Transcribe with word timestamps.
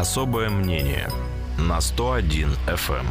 Особое 0.00 0.48
мнение 0.48 1.10
на 1.58 1.78
101 1.78 2.56
FM. 2.66 3.04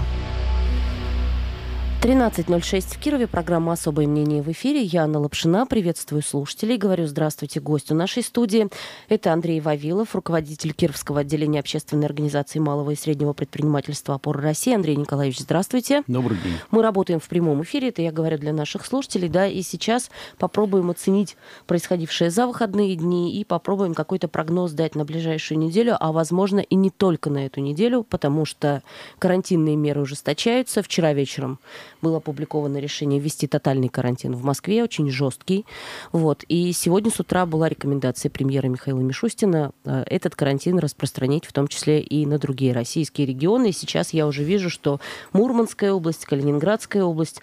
13.06 2.02 2.96
в 2.96 2.98
Кирове. 2.98 3.28
Программа 3.28 3.74
«Особое 3.74 4.08
мнение» 4.08 4.42
в 4.42 4.50
эфире. 4.54 4.84
Я 4.84 5.04
Анна 5.04 5.20
Лапшина. 5.20 5.66
Приветствую 5.66 6.22
слушателей. 6.22 6.78
Говорю 6.78 7.08
здравствуйте 7.08 7.60
гостю 7.60 7.94
нашей 7.94 8.24
студии. 8.24 8.70
Это 9.10 9.34
Андрей 9.34 9.60
Вавилов, 9.60 10.16
руководитель 10.16 10.72
Кировского 10.72 11.20
отделения 11.20 11.60
общественной 11.60 12.06
организации 12.06 12.60
малого 12.60 12.92
и 12.92 12.96
среднего 12.96 13.34
предпринимательства 13.34 14.16
«Опора 14.16 14.42
России». 14.42 14.74
Андрей 14.74 14.96
Николаевич, 14.96 15.40
здравствуйте. 15.40 16.04
Добрый 16.08 16.38
день. 16.38 16.54
Мы 16.72 16.84
работаем 16.84 17.20
в 17.20 17.28
прямом 17.28 17.64
эфире. 17.64 17.90
Это 17.90 18.02
я 18.02 18.14
говорю 18.14 18.38
для 18.38 18.54
наших 18.54 18.86
слушателей. 18.86 19.28
Да, 19.28 19.46
и 19.46 19.62
сейчас 19.62 20.10
попробуем 20.38 20.90
оценить 20.92 21.36
происходившее 21.68 22.32
за 22.32 22.48
выходные 22.48 22.96
дни 22.96 23.38
и 23.38 23.44
попробуем 23.44 23.94
какой-то 23.94 24.30
прогноз 24.30 24.72
дать 24.72 24.96
на 24.96 25.04
ближайшую 25.04 25.60
неделю, 25.60 25.98
а 26.00 26.14
возможно 26.14 26.62
и 26.62 26.76
не 26.76 26.92
только 26.92 27.30
на 27.30 27.46
эту 27.46 27.60
неделю, 27.60 28.04
потому 28.04 28.46
что 28.46 28.84
карантинные 29.20 29.76
меры 29.76 30.00
ужесточаются. 30.00 30.82
Вчера 30.82 31.12
вечером 31.12 31.60
было 32.02 32.18
опубликовано 32.18 32.78
решение 32.78 33.20
ввести 33.20 33.48
тотальный 33.48 33.90
карантин 33.90 34.34
в 34.34 34.44
Москве, 34.44 34.84
очень 34.84 35.10
жесткий. 35.10 35.66
Вот. 36.12 36.44
И 36.48 36.72
сегодня 36.74 37.12
с 37.12 37.20
утра 37.20 37.46
была 37.46 37.70
рекомендация 37.70 38.30
премьера 38.30 38.68
Михаила 38.68 39.00
Мишустина 39.00 39.72
э, 39.86 40.04
этот 40.08 40.36
карантин 40.36 40.80
распространить 40.80 41.46
в 41.46 41.54
том 41.54 41.68
числе 41.68 42.02
и 42.02 42.26
на 42.26 42.38
другие 42.38 42.74
российские 42.74 43.28
регионы. 43.28 43.70
И 43.70 43.74
сейчас 43.74 44.14
я 44.14 44.28
уже 44.28 44.44
вижу, 44.44 44.70
что 44.70 45.00
Мурманская 45.34 45.92
область, 45.92 46.26
Калининградская 46.26 47.04
область 47.04 47.42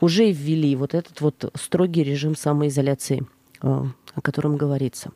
уже 0.00 0.30
ввели 0.30 0.76
вот 0.76 0.94
этот 0.94 1.20
вот 1.20 1.52
строгий 1.54 2.02
режим 2.02 2.36
самоизоляции, 2.36 3.26
э, 3.62 3.66
о 4.14 4.20
котором 4.20 4.56
говорится. 4.56 5.10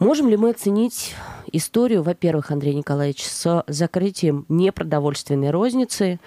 Можем 0.00 0.30
ли 0.30 0.38
мы 0.38 0.48
оценить 0.48 1.14
историю, 1.52 2.02
во-первых, 2.02 2.50
Андрей 2.50 2.74
Николаевич, 2.74 3.22
с 3.22 3.62
закрытием 3.66 4.46
непродовольственной 4.48 5.50
розницы, 5.50 6.18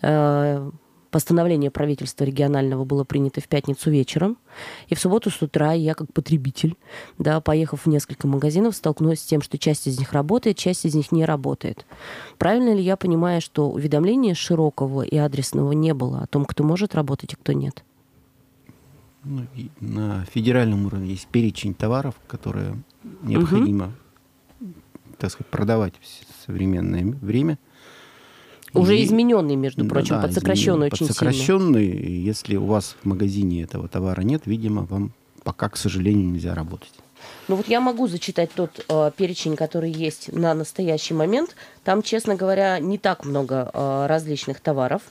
э, 0.00 0.70
Постановление 1.10 1.70
правительства 1.70 2.24
регионального 2.24 2.84
было 2.84 3.02
принято 3.02 3.40
в 3.40 3.48
пятницу 3.48 3.90
вечером. 3.90 4.36
И 4.88 4.94
в 4.94 5.00
субботу 5.00 5.30
с 5.30 5.40
утра 5.40 5.72
я, 5.72 5.94
как 5.94 6.12
потребитель, 6.12 6.76
да, 7.16 7.40
поехав 7.40 7.86
в 7.86 7.88
несколько 7.88 8.26
магазинов, 8.26 8.76
столкнулась 8.76 9.20
с 9.20 9.24
тем, 9.24 9.40
что 9.40 9.56
часть 9.56 9.86
из 9.86 9.98
них 9.98 10.12
работает, 10.12 10.58
часть 10.58 10.84
из 10.84 10.94
них 10.94 11.10
не 11.10 11.24
работает. 11.24 11.86
Правильно 12.36 12.74
ли 12.74 12.82
я 12.82 12.96
понимаю, 12.96 13.40
что 13.40 13.70
уведомления 13.70 14.34
широкого 14.34 15.00
и 15.00 15.16
адресного 15.16 15.72
не 15.72 15.94
было 15.94 16.20
о 16.20 16.26
том, 16.26 16.44
кто 16.44 16.62
может 16.62 16.94
работать 16.94 17.32
и 17.32 17.36
кто 17.36 17.54
нет? 17.54 17.84
Ну, 19.24 19.46
на 19.80 20.26
федеральном 20.26 20.86
уровне 20.86 21.10
есть 21.10 21.26
перечень 21.28 21.74
товаров, 21.74 22.16
которые 22.26 22.82
необходимо, 23.22 23.92
угу. 24.60 24.72
так 25.16 25.30
сказать, 25.30 25.50
продавать 25.50 25.94
в 26.00 26.46
современное 26.46 27.04
время. 27.04 27.58
Уже 28.78 28.98
и, 28.98 29.04
измененный, 29.04 29.56
между 29.56 29.84
прочим, 29.84 30.16
да, 30.16 30.22
под 30.22 30.32
сокращенный 30.32 30.86
очень 30.86 31.06
под 31.06 31.16
сокращенный. 31.16 31.86
Если 31.86 32.56
у 32.56 32.64
вас 32.64 32.96
в 33.02 33.06
магазине 33.06 33.62
этого 33.62 33.88
товара 33.88 34.22
нет, 34.22 34.42
видимо, 34.46 34.82
вам 34.82 35.12
пока, 35.42 35.68
к 35.68 35.76
сожалению, 35.76 36.28
нельзя 36.28 36.54
работать. 36.54 36.92
Ну 37.48 37.56
вот 37.56 37.68
я 37.68 37.80
могу 37.80 38.06
зачитать 38.06 38.50
тот 38.54 38.84
э, 38.88 39.10
перечень, 39.16 39.56
который 39.56 39.90
есть 39.90 40.32
на 40.32 40.54
настоящий 40.54 41.14
момент. 41.14 41.56
Там, 41.82 42.02
честно 42.02 42.34
говоря, 42.34 42.78
не 42.78 42.98
так 42.98 43.24
много 43.24 43.70
э, 43.72 44.06
различных 44.06 44.60
товаров. 44.60 45.02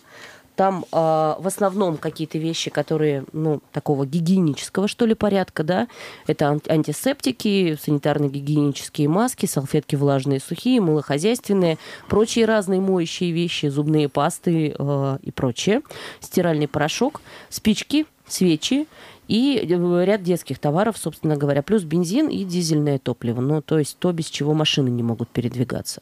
Там 0.58 0.86
э, 0.92 0.96
в 0.98 1.44
основном 1.46 1.98
какие-то 1.98 2.40
вещи, 2.40 2.72
которые, 2.72 3.26
ну, 3.32 3.62
такого 3.72 4.08
гигиенического, 4.08 4.88
что 4.88 5.06
ли, 5.06 5.14
порядка, 5.14 5.64
да. 5.64 5.88
Это 6.26 6.60
антисептики, 6.68 7.78
санитарно-гигиенические 7.80 9.08
маски, 9.08 9.46
салфетки 9.46 9.96
влажные, 9.96 10.40
сухие, 10.40 10.82
мылохозяйственные, 10.82 11.78
прочие 12.10 12.46
разные 12.46 12.82
моющие 12.82 13.32
вещи, 13.32 13.68
зубные 13.68 14.10
пасты 14.10 14.76
э, 14.78 15.18
и 15.22 15.30
прочее. 15.30 15.84
Стиральный 16.22 16.68
порошок, 16.68 17.22
спички, 17.50 18.08
свечи 18.28 18.88
и 19.28 19.60
э, 19.62 20.06
ряд 20.06 20.24
детских 20.24 20.58
товаров, 20.58 20.98
собственно 20.98 21.38
говоря, 21.38 21.62
плюс 21.62 21.84
бензин 21.84 22.30
и 22.30 22.44
дизельное 22.44 22.98
топливо. 22.98 23.42
Ну, 23.42 23.62
то 23.62 23.78
есть 23.78 23.98
то, 24.00 24.12
без 24.12 24.26
чего 24.26 24.56
машины 24.56 24.90
не 24.90 25.04
могут 25.04 25.30
передвигаться. 25.30 26.02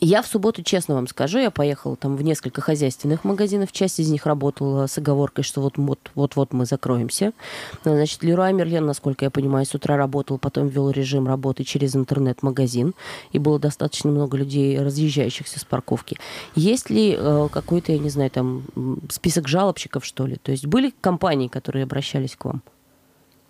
Я 0.00 0.20
в 0.20 0.26
субботу, 0.26 0.62
честно 0.62 0.94
вам 0.94 1.06
скажу, 1.06 1.38
я 1.38 1.50
поехала 1.50 1.96
там 1.96 2.16
в 2.16 2.22
несколько 2.22 2.60
хозяйственных 2.60 3.24
магазинов. 3.24 3.72
Часть 3.72 3.98
из 3.98 4.10
них 4.10 4.26
работала 4.26 4.86
с 4.86 4.98
оговоркой, 4.98 5.42
что 5.42 5.60
вот-вот 6.14 6.52
мы 6.52 6.66
закроемся. 6.66 7.32
Значит, 7.82 8.22
Леруа 8.22 8.52
Мерлен, 8.52 8.84
насколько 8.84 9.24
я 9.24 9.30
понимаю, 9.30 9.64
с 9.64 9.74
утра 9.74 9.96
работал, 9.96 10.38
потом 10.38 10.68
ввел 10.68 10.90
режим 10.90 11.26
работы 11.26 11.64
через 11.64 11.96
интернет-магазин. 11.96 12.94
И 13.32 13.38
было 13.38 13.58
достаточно 13.58 14.10
много 14.10 14.36
людей, 14.36 14.78
разъезжающихся 14.78 15.58
с 15.58 15.64
парковки. 15.64 16.18
Есть 16.54 16.90
ли 16.90 17.16
э, 17.18 17.48
какой-то, 17.50 17.92
я 17.92 17.98
не 17.98 18.10
знаю, 18.10 18.30
там 18.30 18.64
список 19.08 19.48
жалобщиков, 19.48 20.04
что 20.04 20.26
ли? 20.26 20.36
То 20.36 20.52
есть 20.52 20.66
были 20.66 20.92
компании, 21.00 21.48
которые 21.48 21.84
обращались 21.84 22.36
к 22.36 22.44
вам? 22.44 22.62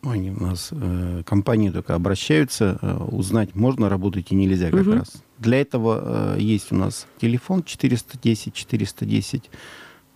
Они 0.02 0.30
у 0.30 0.40
нас 0.40 0.68
э, 0.70 1.22
компании 1.26 1.70
только 1.70 1.94
обращаются, 1.94 2.78
э, 2.80 2.96
узнать 3.10 3.56
можно 3.56 3.88
работать 3.88 4.30
и 4.30 4.36
нельзя 4.36 4.70
как 4.70 4.82
угу. 4.82 4.92
раз. 4.92 5.22
Для 5.38 5.60
этого 5.60 6.36
э, 6.36 6.40
есть 6.40 6.72
у 6.72 6.76
нас 6.76 7.06
телефон 7.20 7.62
410 7.62 8.54
410. 8.54 9.50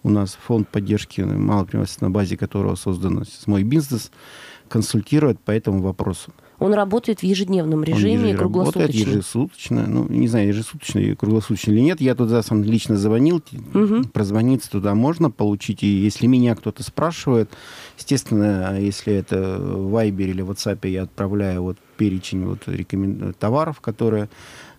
У 0.03 0.11
нас 0.11 0.39
фонд 0.47 0.69
поддержки 0.69 1.21
малого 1.21 1.65
предпринимательства, 1.65 2.07
на 2.07 2.11
базе 2.11 2.37
которого 2.37 2.75
создан 2.75 3.25
«Мой 3.47 3.65
бизнес», 3.65 4.11
консультирует 4.69 5.41
по 5.41 5.51
этому 5.51 5.83
вопросу. 5.83 6.33
Он 6.61 6.75
работает 6.75 7.21
в 7.21 7.23
ежедневном 7.23 7.83
режиме, 7.83 8.33
Он 8.33 8.37
круглосуточно? 8.37 8.83
Работает 8.83 9.09
ежесуточно. 9.09 9.87
Ну, 9.87 10.07
не 10.09 10.29
знаю, 10.29 10.49
ежесуточно 10.49 10.99
и 10.99 11.15
круглосуточно 11.15 11.73
или 11.73 11.81
нет. 11.81 12.01
Я 12.03 12.15
туда 12.15 12.43
сам 12.43 12.63
лично 12.63 12.97
звонил. 12.97 13.43
Угу. 13.75 14.09
Прозвониться 14.13 14.71
туда 14.71 14.95
можно 14.95 15.31
получить. 15.31 15.83
И 15.83 15.87
если 15.87 16.27
меня 16.27 16.55
кто-то 16.55 16.83
спрашивает, 16.83 17.51
естественно, 17.99 18.79
если 18.79 19.15
это 19.15 19.59
в 19.59 19.95
Viber 19.95 20.23
или 20.23 20.45
WhatsApp, 20.45 20.87
я 20.87 21.05
отправляю 21.05 21.63
вот 21.63 21.79
перечень 21.97 22.45
вот 22.45 22.61
рекомен... 22.67 23.35
товаров, 23.39 23.81
которые... 23.81 24.29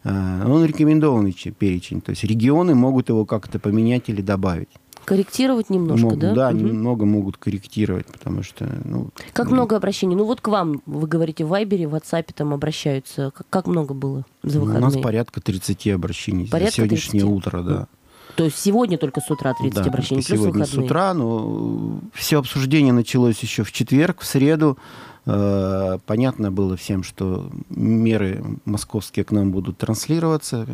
Э, 0.03 0.45
он 0.45 0.65
рекомендованный 0.65 1.33
перечень. 1.33 2.01
То 2.01 2.11
есть 2.11 2.23
регионы 2.23 2.75
могут 2.75 3.09
его 3.09 3.25
как-то 3.25 3.59
поменять 3.59 4.09
или 4.09 4.21
добавить. 4.21 4.69
Корректировать 5.05 5.69
немножко, 5.69 6.05
могут, 6.05 6.19
да? 6.19 6.33
Да, 6.33 6.49
угу. 6.49 6.57
немного 6.57 7.05
могут 7.05 7.37
корректировать, 7.37 8.05
потому 8.05 8.43
что... 8.43 8.69
Ну, 8.85 9.09
как 9.33 9.47
ну, 9.47 9.53
много 9.53 9.75
обращений? 9.75 10.15
Ну 10.15 10.25
вот 10.25 10.41
к 10.41 10.47
вам, 10.47 10.81
вы 10.85 11.07
говорите, 11.07 11.43
в 11.43 11.49
Вайбере, 11.49 11.87
в 11.87 11.95
WhatsApp 11.95 12.27
там 12.35 12.53
обращаются. 12.53 13.31
Как, 13.35 13.47
как 13.49 13.67
много 13.67 13.93
было 13.93 14.25
за 14.43 14.59
выходные? 14.59 14.81
У 14.81 14.85
нас 14.85 14.97
порядка 14.97 15.41
30 15.41 15.87
обращений 15.87 16.47
порядка 16.47 16.71
за 16.71 16.75
сегодняшнее 16.75 17.21
30? 17.21 17.35
утро, 17.35 17.63
да. 17.63 17.87
То 18.35 18.45
есть 18.45 18.57
сегодня 18.57 18.97
только 18.97 19.21
с 19.21 19.29
утра 19.29 19.53
30 19.53 19.75
да, 19.75 19.89
обращений, 19.89 20.23
плюс 20.23 20.39
сегодня 20.39 20.59
выходные. 20.61 20.83
с 20.83 20.85
утра, 20.85 21.13
но 21.13 21.99
все 22.13 22.39
обсуждение 22.39 22.93
началось 22.93 23.39
еще 23.39 23.63
в 23.63 23.71
четверг, 23.71 24.21
в 24.21 24.25
среду. 24.25 24.77
Э, 25.25 25.99
понятно 26.05 26.51
было 26.51 26.75
всем, 26.75 27.03
что 27.03 27.49
меры 27.69 28.43
московские 28.65 29.25
к 29.25 29.31
нам 29.31 29.51
будут 29.51 29.77
транслироваться, 29.77 30.67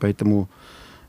поэтому 0.00 0.48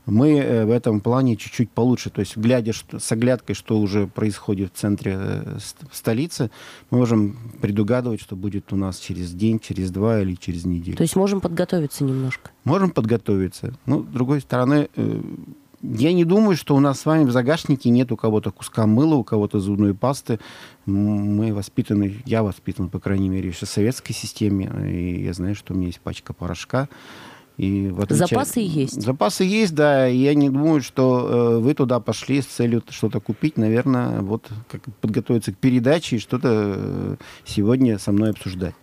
мы 0.06 0.38
э, 0.38 0.64
в 0.64 0.70
этом 0.70 1.00
плане 1.00 1.36
чуть-чуть 1.36 1.70
получше. 1.70 2.10
То 2.10 2.20
есть, 2.20 2.36
глядя 2.36 2.72
что, 2.72 2.98
с 2.98 3.12
оглядкой, 3.12 3.54
что 3.54 3.78
уже 3.78 4.06
происходит 4.06 4.72
в 4.72 4.78
центре 4.78 5.16
э, 5.18 5.58
столицы, 5.92 6.50
мы 6.90 6.98
можем 6.98 7.36
предугадывать, 7.60 8.20
что 8.20 8.36
будет 8.36 8.72
у 8.72 8.76
нас 8.76 8.98
через 8.98 9.32
день, 9.32 9.58
через 9.58 9.90
два 9.90 10.20
или 10.20 10.34
через 10.36 10.64
неделю. 10.64 10.96
То 10.96 11.02
есть 11.02 11.16
можем 11.16 11.40
подготовиться 11.40 12.04
немножко? 12.04 12.50
Можем 12.64 12.90
подготовиться. 12.90 13.74
Ну, 13.84 14.04
с 14.04 14.06
другой 14.06 14.40
стороны, 14.40 14.88
я 15.94 16.12
не 16.12 16.24
думаю, 16.24 16.56
что 16.56 16.74
у 16.74 16.80
нас 16.80 17.00
с 17.00 17.06
вами 17.06 17.24
в 17.24 17.30
загашнике 17.30 17.90
нет 17.90 18.12
у 18.12 18.16
кого-то 18.16 18.50
куска 18.50 18.86
мыла, 18.86 19.14
у 19.14 19.24
кого-то 19.24 19.60
зубной 19.60 19.94
пасты. 19.94 20.38
Мы 20.84 21.54
воспитаны, 21.54 22.22
я 22.24 22.42
воспитан, 22.42 22.88
по 22.88 22.98
крайней 22.98 23.28
мере, 23.28 23.48
еще 23.48 23.66
в 23.66 23.68
советской 23.68 24.12
системе, 24.12 24.70
и 24.88 25.22
я 25.22 25.32
знаю, 25.32 25.54
что 25.54 25.74
у 25.74 25.76
меня 25.76 25.88
есть 25.88 26.00
пачка 26.00 26.32
порошка. 26.32 26.88
И 27.56 27.88
в 27.88 28.02
отличие... 28.02 28.26
Запасы 28.26 28.60
есть? 28.60 29.00
Запасы 29.00 29.44
есть, 29.44 29.74
да. 29.74 30.06
Я 30.06 30.34
не 30.34 30.50
думаю, 30.50 30.82
что 30.82 31.56
э, 31.56 31.58
вы 31.58 31.72
туда 31.72 32.00
пошли 32.00 32.42
с 32.42 32.46
целью 32.46 32.82
что-то 32.90 33.18
купить. 33.18 33.56
Наверное, 33.56 34.20
вот 34.20 34.50
как 34.70 34.82
подготовиться 35.00 35.52
к 35.52 35.56
передаче 35.56 36.16
и 36.16 36.18
что-то 36.18 36.74
э, 36.76 37.16
сегодня 37.46 37.98
со 37.98 38.12
мной 38.12 38.30
обсуждать. 38.30 38.74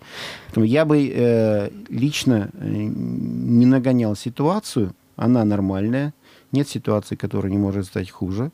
Поэтому 0.48 0.66
я 0.66 0.86
бы 0.86 1.08
э, 1.08 1.70
лично 1.90 2.50
не 2.60 3.68
нагонял 3.68 4.16
ситуацию. 4.16 4.96
Она 5.16 5.46
нормальная. 5.46 6.14
Нет 6.54 6.70
ситуации, 6.70 7.16
которая 7.16 7.52
не 7.52 7.58
может 7.58 7.86
стать 7.86 8.10
хуже. 8.10 8.52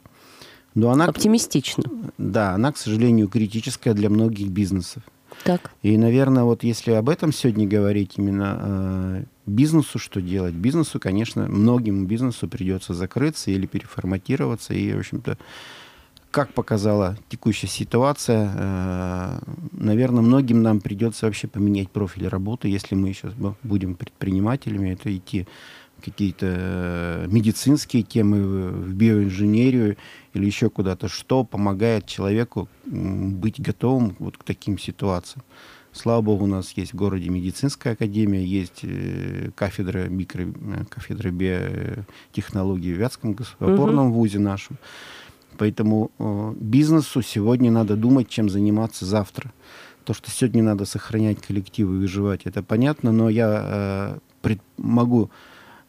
Но 0.73 0.89
она, 0.89 1.05
Оптимистично. 1.05 1.83
Да, 2.17 2.53
она, 2.53 2.71
к 2.71 2.77
сожалению, 2.77 3.27
критическая 3.27 3.93
для 3.93 4.09
многих 4.09 4.47
бизнесов. 4.47 5.03
Так. 5.43 5.71
И, 5.83 5.97
наверное, 5.97 6.43
вот 6.43 6.63
если 6.63 6.91
об 6.91 7.09
этом 7.09 7.31
сегодня 7.31 7.67
говорить 7.67 8.13
именно 8.17 8.59
э, 8.61 9.23
бизнесу, 9.45 9.99
что 9.99 10.21
делать? 10.21 10.53
Бизнесу, 10.53 10.99
конечно, 10.99 11.47
многим 11.47 12.05
бизнесу 12.05 12.47
придется 12.47 12.93
закрыться 12.93 13.51
или 13.51 13.65
переформатироваться. 13.65 14.73
И, 14.73 14.93
в 14.93 14.99
общем-то, 14.99 15.37
как 16.31 16.53
показала 16.53 17.17
текущая 17.29 17.67
ситуация, 17.67 18.51
э, 18.53 19.39
наверное, 19.71 20.21
многим 20.21 20.61
нам 20.61 20.79
придется 20.79 21.25
вообще 21.25 21.47
поменять 21.47 21.89
профиль 21.89 22.27
работы, 22.27 22.67
если 22.67 22.95
мы 22.95 23.13
сейчас 23.13 23.33
будем 23.63 23.95
предпринимателями, 23.95 24.91
это 24.91 25.15
идти 25.15 25.47
какие-то 25.99 26.47
э, 26.49 27.27
медицинские 27.29 28.03
темы, 28.03 28.69
в 28.69 28.93
биоинженерию 28.93 29.97
или 30.33 30.45
еще 30.45 30.69
куда-то, 30.69 31.07
что 31.07 31.43
помогает 31.43 32.05
человеку 32.05 32.67
быть 32.85 33.61
готовым 33.61 34.15
вот 34.19 34.37
к 34.37 34.43
таким 34.43 34.77
ситуациям. 34.77 35.43
Слава 35.91 36.21
богу, 36.21 36.43
у 36.45 36.47
нас 36.47 36.71
есть 36.73 36.93
в 36.93 36.95
городе 36.95 37.29
медицинская 37.29 37.93
академия, 37.93 38.43
есть 38.43 38.79
э, 38.83 39.51
кафедра 39.55 40.07
микро, 40.07 40.43
э, 40.43 40.85
кафедра 40.89 41.31
биотехнологий 41.31 42.93
в 42.93 42.97
Вятском 42.97 43.35
опорном 43.59 44.07
угу. 44.07 44.19
вузе 44.19 44.39
нашем. 44.39 44.77
Поэтому 45.57 46.09
бизнесу 46.57 47.21
сегодня 47.21 47.69
надо 47.69 47.97
думать, 47.97 48.29
чем 48.29 48.49
заниматься 48.49 49.05
завтра. 49.05 49.51
То, 50.05 50.13
что 50.13 50.31
сегодня 50.31 50.63
надо 50.63 50.85
сохранять 50.85 51.41
коллективы 51.41 51.97
и 51.97 51.99
выживать, 51.99 52.43
это 52.45 52.63
понятно, 52.63 53.11
но 53.11 53.27
я 53.29 54.19
пред, 54.41 54.61
могу 54.77 55.29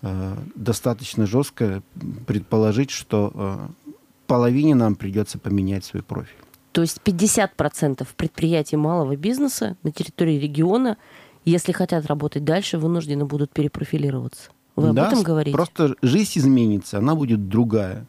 достаточно 0.03 1.27
жестко 1.27 1.83
предположить, 2.27 2.91
что 2.91 3.33
э, 3.35 3.93
половине 4.27 4.75
нам 4.75 4.95
придется 4.95 5.39
поменять 5.39 5.85
свой 5.85 6.03
профиль. 6.03 6.37
То 6.73 6.83
есть 6.83 7.01
50% 7.05 8.07
предприятий 8.17 8.77
малого 8.77 9.17
бизнеса 9.17 9.77
на 9.83 9.91
территории 9.91 10.39
региона, 10.39 10.97
если 11.45 11.73
хотят 11.73 12.07
работать 12.07 12.45
дальше, 12.45 12.79
вынуждены 12.79 13.25
будут 13.25 13.53
перепрофилироваться. 13.53 14.51
Вы 14.77 14.93
да, 14.93 15.07
об 15.07 15.13
этом 15.13 15.23
говорите? 15.23 15.55
Просто 15.55 15.97
жизнь 16.01 16.39
изменится, 16.39 16.99
она 16.99 17.15
будет 17.15 17.49
другая. 17.49 18.07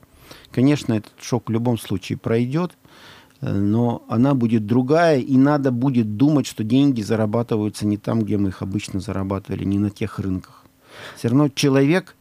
Конечно, 0.51 0.94
этот 0.94 1.13
шок 1.19 1.49
в 1.49 1.51
любом 1.51 1.77
случае 1.77 2.17
пройдет, 2.17 2.71
э, 3.41 3.51
но 3.51 4.03
она 4.07 4.33
будет 4.33 4.65
другая, 4.65 5.19
и 5.19 5.35
надо 5.35 5.71
будет 5.71 6.15
думать, 6.15 6.45
что 6.45 6.63
деньги 6.63 7.01
зарабатываются 7.01 7.85
не 7.85 7.97
там, 7.97 8.21
где 8.21 8.37
мы 8.37 8.49
их 8.49 8.61
обычно 8.61 9.01
зарабатывали, 9.01 9.65
не 9.65 9.79
на 9.79 9.89
тех 9.89 10.19
рынках 10.19 10.60
все 11.15 11.29
равно 11.29 11.49
человек 11.49 12.15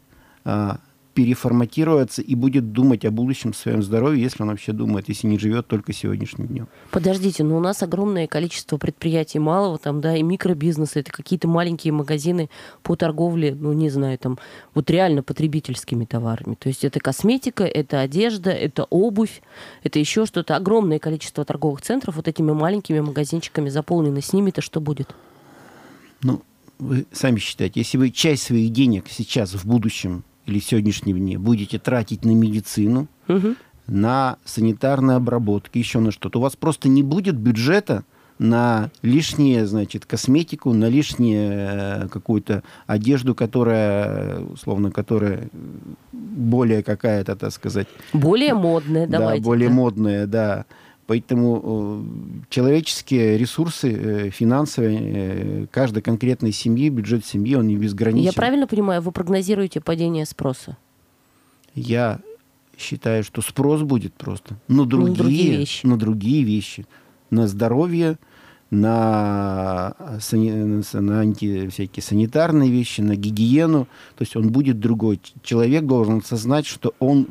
а, 0.44 0.78
переформатируется 1.14 2.22
и 2.22 2.34
будет 2.34 2.72
думать 2.72 3.04
о 3.04 3.10
будущем 3.10 3.52
своем 3.52 3.82
здоровье, 3.82 4.22
если 4.22 4.42
он 4.42 4.48
вообще 4.48 4.72
думает, 4.72 5.08
если 5.08 5.26
не 5.26 5.38
живет 5.38 5.66
только 5.66 5.92
сегодняшним 5.92 6.46
днем. 6.46 6.68
Подождите, 6.90 7.42
но 7.42 7.56
у 7.56 7.60
нас 7.60 7.82
огромное 7.82 8.26
количество 8.26 8.76
предприятий 8.76 9.38
малого 9.38 9.76
там, 9.78 10.00
да, 10.00 10.16
и 10.16 10.22
микробизнеса, 10.22 11.00
это 11.00 11.10
какие-то 11.10 11.48
маленькие 11.48 11.92
магазины 11.92 12.48
по 12.82 12.96
торговле, 12.96 13.54
ну, 13.54 13.72
не 13.72 13.90
знаю, 13.90 14.18
там, 14.18 14.38
вот 14.74 14.88
реально 14.90 15.22
потребительскими 15.22 16.04
товарами. 16.04 16.54
То 16.54 16.68
есть 16.68 16.84
это 16.84 17.00
косметика, 17.00 17.64
это 17.64 18.00
одежда, 18.00 18.50
это 18.50 18.84
обувь, 18.84 19.42
это 19.82 19.98
еще 19.98 20.26
что-то. 20.26 20.56
Огромное 20.56 20.98
количество 20.98 21.44
торговых 21.44 21.82
центров 21.82 22.16
вот 22.16 22.28
этими 22.28 22.52
маленькими 22.52 23.00
магазинчиками 23.00 23.68
заполнены. 23.68 24.22
С 24.22 24.32
ними-то 24.32 24.62
что 24.62 24.80
будет? 24.80 25.14
Ну, 26.22 26.42
вы 26.80 27.06
сами 27.12 27.38
считаете, 27.38 27.80
если 27.80 27.98
вы 27.98 28.10
часть 28.10 28.44
своих 28.44 28.72
денег 28.72 29.06
сейчас, 29.08 29.54
в 29.54 29.66
будущем 29.66 30.24
или 30.46 30.58
в 30.58 30.64
сегодняшнем 30.64 31.18
дне 31.18 31.38
будете 31.38 31.78
тратить 31.78 32.24
на 32.24 32.30
медицину, 32.30 33.08
угу. 33.28 33.54
на 33.86 34.38
санитарные 34.44 35.16
обработки, 35.16 35.78
еще 35.78 36.00
на 36.00 36.10
что-то, 36.10 36.38
у 36.38 36.42
вас 36.42 36.56
просто 36.56 36.88
не 36.88 37.02
будет 37.02 37.36
бюджета 37.36 38.04
на 38.38 38.90
лишнее, 39.02 39.66
значит, 39.66 40.06
косметику, 40.06 40.72
на 40.72 40.88
лишнее 40.88 42.04
э, 42.04 42.08
какую-то 42.08 42.62
одежду, 42.86 43.34
которая, 43.34 44.40
условно, 44.40 44.90
которая 44.90 45.50
более 46.12 46.82
какая-то, 46.82 47.36
так 47.36 47.52
сказать... 47.52 47.86
Более 48.14 48.54
модная, 48.54 49.06
давайте. 49.06 49.42
Да, 49.42 49.44
более 49.44 49.68
модная, 49.68 50.26
да. 50.26 50.64
Поэтому 51.10 52.04
э, 52.04 52.44
человеческие 52.50 53.36
ресурсы 53.36 53.92
э, 53.92 54.30
финансовые 54.30 55.00
э, 55.02 55.66
каждой 55.72 56.02
конкретной 56.02 56.52
семьи, 56.52 56.88
бюджет 56.88 57.26
семьи, 57.26 57.56
он 57.56 57.66
не 57.66 57.74
безграничен. 57.74 58.26
Я 58.26 58.32
правильно 58.32 58.68
понимаю, 58.68 59.02
вы 59.02 59.10
прогнозируете 59.10 59.80
падение 59.80 60.24
спроса? 60.24 60.76
Я 61.74 62.20
считаю, 62.78 63.24
что 63.24 63.42
спрос 63.42 63.82
будет 63.82 64.14
просто 64.14 64.54
на 64.68 64.86
другие, 64.86 65.10
на 65.10 65.16
другие 65.16 65.56
вещи. 65.56 65.86
На 65.86 65.98
другие 65.98 66.44
вещи. 66.44 66.86
На 67.30 67.48
здоровье, 67.48 68.16
на, 68.70 69.96
на 70.30 71.20
анти, 71.20 71.68
всякие 71.70 72.04
санитарные 72.04 72.70
вещи, 72.70 73.00
на 73.00 73.16
гигиену. 73.16 73.88
То 74.16 74.22
есть 74.22 74.36
он 74.36 74.52
будет 74.52 74.78
другой. 74.78 75.20
Человек 75.42 75.86
должен 75.86 76.18
осознать, 76.18 76.66
что 76.66 76.94
он 77.00 77.26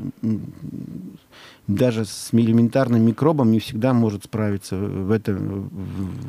даже 1.70 2.04
с 2.04 2.30
элементарным 2.32 3.04
микробом 3.04 3.52
не 3.52 3.60
всегда 3.60 3.94
может 3.94 4.24
справиться 4.24 4.76
в 4.76 5.12
этом, 5.12 5.70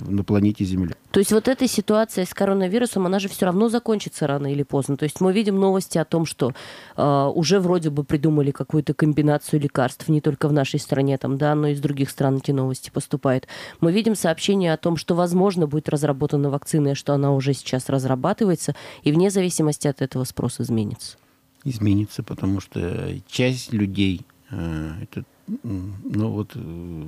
на 0.07 0.23
планете 0.23 0.65
Земля. 0.65 0.95
То 1.13 1.19
есть 1.19 1.33
вот 1.33 1.49
эта 1.49 1.67
ситуация 1.67 2.27
с 2.27 2.35
коронавирусом, 2.35 3.07
она 3.07 3.19
же 3.19 3.29
все 3.29 3.47
равно 3.47 3.71
закончится 3.71 4.27
рано 4.27 4.53
или 4.53 4.63
поздно. 4.63 4.99
То 4.99 5.05
есть 5.05 5.21
мы 5.23 5.33
видим 5.33 5.59
новости 5.59 5.97
о 5.97 6.05
том, 6.05 6.27
что 6.27 6.53
э, 6.97 7.31
уже 7.35 7.59
вроде 7.59 7.89
бы 7.89 8.05
придумали 8.05 8.51
какую-то 8.51 8.93
комбинацию 8.93 9.61
лекарств, 9.61 10.09
не 10.09 10.21
только 10.21 10.47
в 10.47 10.53
нашей 10.53 10.79
стране, 10.79 11.17
там, 11.17 11.39
да, 11.39 11.55
но 11.55 11.69
и 11.69 11.73
из 11.73 11.81
других 11.81 12.11
стран 12.11 12.37
эти 12.37 12.51
новости 12.51 12.91
поступают. 12.91 13.49
Мы 13.81 13.93
видим 13.93 14.15
сообщения 14.15 14.75
о 14.75 14.77
том, 14.77 14.99
что, 14.99 15.15
возможно, 15.15 15.67
будет 15.67 15.89
разработана 15.89 16.51
вакцина, 16.51 16.89
и 16.89 16.95
что 16.95 17.15
она 17.15 17.33
уже 17.33 17.55
сейчас 17.55 17.89
разрабатывается, 17.89 18.75
и 19.05 19.11
вне 19.11 19.31
зависимости 19.31 19.89
от 19.89 20.03
этого 20.03 20.25
спрос 20.25 20.61
изменится. 20.61 21.17
Изменится, 21.65 22.23
потому 22.23 22.61
что 22.61 23.15
часть 23.27 23.73
людей 23.73 24.23
Э, 24.23 24.30
это, 24.51 25.25
ну 25.63 26.31
вот, 26.31 26.53
э, 26.55 27.05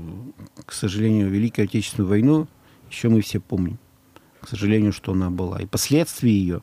к 0.64 0.72
сожалению, 0.72 1.30
Великую 1.30 1.64
Отечественную 1.64 2.08
войну 2.08 2.48
еще 2.90 3.08
мы 3.08 3.20
все 3.20 3.40
помним. 3.40 3.78
К 4.40 4.48
сожалению, 4.48 4.92
что 4.92 5.12
она 5.12 5.30
была. 5.30 5.60
И 5.60 5.66
последствия 5.66 6.32
ее 6.32 6.62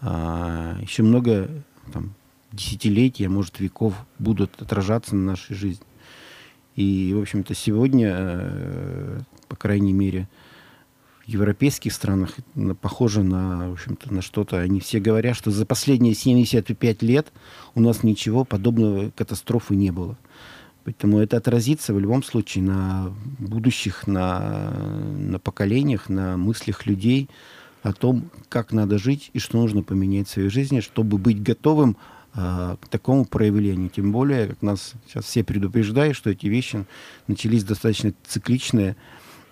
а, 0.00 0.78
еще 0.80 1.02
много 1.02 1.50
там, 1.92 2.14
десятилетий, 2.52 3.24
а 3.24 3.30
может 3.30 3.60
веков 3.60 3.94
будут 4.18 4.60
отражаться 4.60 5.14
на 5.14 5.32
нашей 5.32 5.54
жизни. 5.54 5.86
И, 6.76 7.12
в 7.14 7.20
общем-то, 7.20 7.54
сегодня, 7.54 8.14
э, 8.18 9.20
по 9.48 9.56
крайней 9.56 9.92
мере, 9.92 10.28
европейских 11.26 11.92
странах 11.92 12.36
похоже 12.80 13.22
на, 13.22 13.70
в 13.70 13.72
общем-то, 13.72 14.12
на 14.12 14.22
что-то. 14.22 14.58
Они 14.58 14.80
все 14.80 15.00
говорят, 15.00 15.36
что 15.36 15.50
за 15.50 15.64
последние 15.64 16.14
75 16.14 17.02
лет 17.02 17.32
у 17.74 17.80
нас 17.80 18.02
ничего 18.02 18.44
подобного 18.44 19.10
катастрофы 19.10 19.74
не 19.74 19.90
было. 19.90 20.18
Поэтому 20.84 21.18
это 21.18 21.38
отразится 21.38 21.94
в 21.94 21.98
любом 21.98 22.22
случае 22.22 22.64
на 22.64 23.14
будущих, 23.38 24.06
на, 24.06 24.70
на 25.18 25.38
поколениях, 25.38 26.10
на 26.10 26.36
мыслях 26.36 26.84
людей 26.84 27.30
о 27.82 27.92
том, 27.92 28.30
как 28.48 28.72
надо 28.72 28.98
жить 28.98 29.30
и 29.32 29.38
что 29.38 29.58
нужно 29.58 29.82
поменять 29.82 30.28
в 30.28 30.32
своей 30.32 30.50
жизни, 30.50 30.80
чтобы 30.80 31.16
быть 31.16 31.42
готовым 31.42 31.96
э, 32.34 32.76
к 32.80 32.88
такому 32.88 33.24
проявлению. 33.24 33.88
Тем 33.88 34.12
более, 34.12 34.48
как 34.48 34.62
нас 34.62 34.92
сейчас 35.06 35.24
все 35.24 35.42
предупреждают, 35.42 36.16
что 36.16 36.30
эти 36.30 36.46
вещи 36.46 36.84
начались 37.28 37.64
достаточно 37.64 38.12
цикличные, 38.26 38.96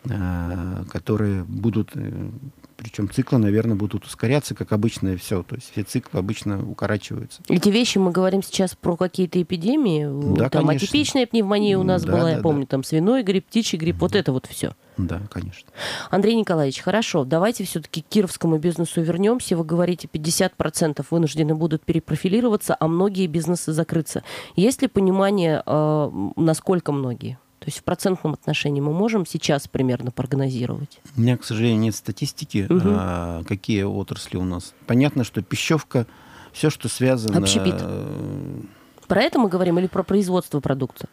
которые 0.04 1.44
будут, 1.44 1.90
э, 1.94 2.30
причем 2.76 3.08
циклы, 3.08 3.38
наверное, 3.38 3.76
будут 3.76 4.04
ускоряться, 4.04 4.54
как 4.54 4.72
обычно, 4.72 5.10
и 5.10 5.16
все. 5.16 5.44
То 5.44 5.54
есть 5.54 5.70
все 5.70 5.84
циклы 5.84 6.18
обычно 6.18 6.68
укорачиваются. 6.68 7.40
Эти 7.48 7.68
вещи 7.68 7.98
мы 7.98 8.10
говорим 8.10 8.42
сейчас 8.42 8.74
про 8.74 8.96
какие-то 8.96 9.40
эпидемии. 9.40 10.36
Да, 10.36 10.48
там 10.48 10.66
конечно. 10.66 10.86
атипичная 10.86 11.26
пневмония 11.26 11.78
у 11.78 11.84
нас 11.84 12.02
да, 12.02 12.12
была, 12.12 12.24
да, 12.24 12.30
я 12.30 12.38
помню, 12.38 12.62
да. 12.62 12.68
там 12.68 12.84
свиной 12.84 13.22
грипп, 13.22 13.46
птичий 13.46 13.78
грипп, 13.78 14.00
вот 14.00 14.16
это 14.16 14.32
вот 14.32 14.46
все. 14.46 14.74
Да, 14.96 15.22
конечно. 15.30 15.70
Андрей 16.10 16.34
Николаевич, 16.34 16.80
хорошо, 16.80 17.24
давайте 17.24 17.64
все-таки 17.64 18.02
к 18.02 18.06
кировскому 18.08 18.58
бизнесу 18.58 19.00
вернемся. 19.00 19.56
Вы 19.56 19.64
говорите, 19.64 20.08
50% 20.12 21.06
вынуждены 21.10 21.54
будут 21.54 21.84
перепрофилироваться, 21.84 22.76
а 22.78 22.88
многие 22.88 23.26
бизнесы 23.28 23.72
закрыться. 23.72 24.24
Есть 24.56 24.82
ли 24.82 24.88
понимание, 24.88 25.62
э, 25.64 26.10
насколько 26.36 26.92
многие? 26.92 27.38
То 27.62 27.68
есть 27.68 27.78
в 27.78 27.84
процентном 27.84 28.32
отношении 28.32 28.80
мы 28.80 28.92
можем 28.92 29.24
сейчас 29.24 29.68
примерно 29.68 30.10
прогнозировать? 30.10 31.00
У 31.16 31.20
меня, 31.20 31.36
к 31.36 31.44
сожалению, 31.44 31.78
нет 31.78 31.94
статистики, 31.94 32.66
угу. 32.68 32.80
а, 32.84 33.44
какие 33.44 33.84
отрасли 33.84 34.36
у 34.36 34.42
нас. 34.42 34.74
Понятно, 34.88 35.22
что 35.22 35.42
пищевка, 35.42 36.08
все, 36.52 36.70
что 36.70 36.88
связано... 36.88 37.38
Общепит. 37.38 37.76
Э, 37.78 38.62
про 39.06 39.22
это 39.22 39.38
мы 39.38 39.48
говорим 39.48 39.78
или 39.78 39.86
про 39.86 40.02
производство 40.02 40.58
продукции? 40.58 41.08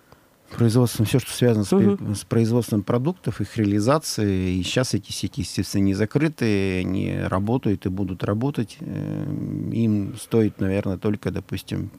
Производством, 0.49 1.05
все, 1.05 1.19
что 1.19 1.31
связано 1.31 1.63
с, 1.63 1.73
угу. 1.73 2.15
с 2.15 2.23
производством 2.23 2.83
продуктов, 2.83 3.41
их 3.41 3.57
реализацией. 3.57 4.59
И 4.59 4.63
сейчас 4.63 4.93
эти 4.93 5.11
сети, 5.11 5.41
естественно, 5.41 5.83
не 5.83 5.93
закрыты, 5.93 6.79
они 6.79 7.17
работают 7.19 7.85
и 7.85 7.89
будут 7.89 8.23
работать. 8.23 8.77
Э, 8.79 9.25
им 9.71 10.15
стоит, 10.17 10.59
наверное, 10.59 10.97
только, 10.97 11.31
допустим, 11.31 11.91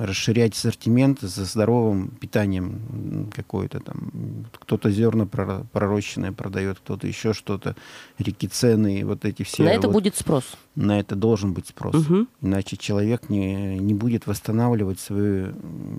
расширять 0.00 0.54
ассортимент 0.54 1.20
за 1.20 1.44
здоровым 1.44 2.08
питанием 2.08 3.30
какое-то 3.34 3.80
там. 3.80 4.46
Кто-то 4.52 4.90
зерна 4.90 5.26
пророщенное 5.26 6.32
продает, 6.32 6.78
кто-то 6.78 7.06
еще 7.06 7.32
что-то, 7.32 7.76
реки 8.18 8.48
цены, 8.48 9.04
вот 9.04 9.24
эти 9.24 9.42
все. 9.42 9.64
На 9.64 9.72
это 9.72 9.88
вот, 9.88 9.94
будет 9.94 10.16
спрос? 10.16 10.44
На 10.74 11.00
это 11.00 11.16
должен 11.16 11.52
быть 11.52 11.68
спрос. 11.68 11.94
Угу. 11.94 12.26
Иначе 12.42 12.76
человек 12.76 13.28
не, 13.28 13.78
не 13.78 13.94
будет 13.94 14.26
восстанавливать 14.26 15.00
свою 15.00 15.54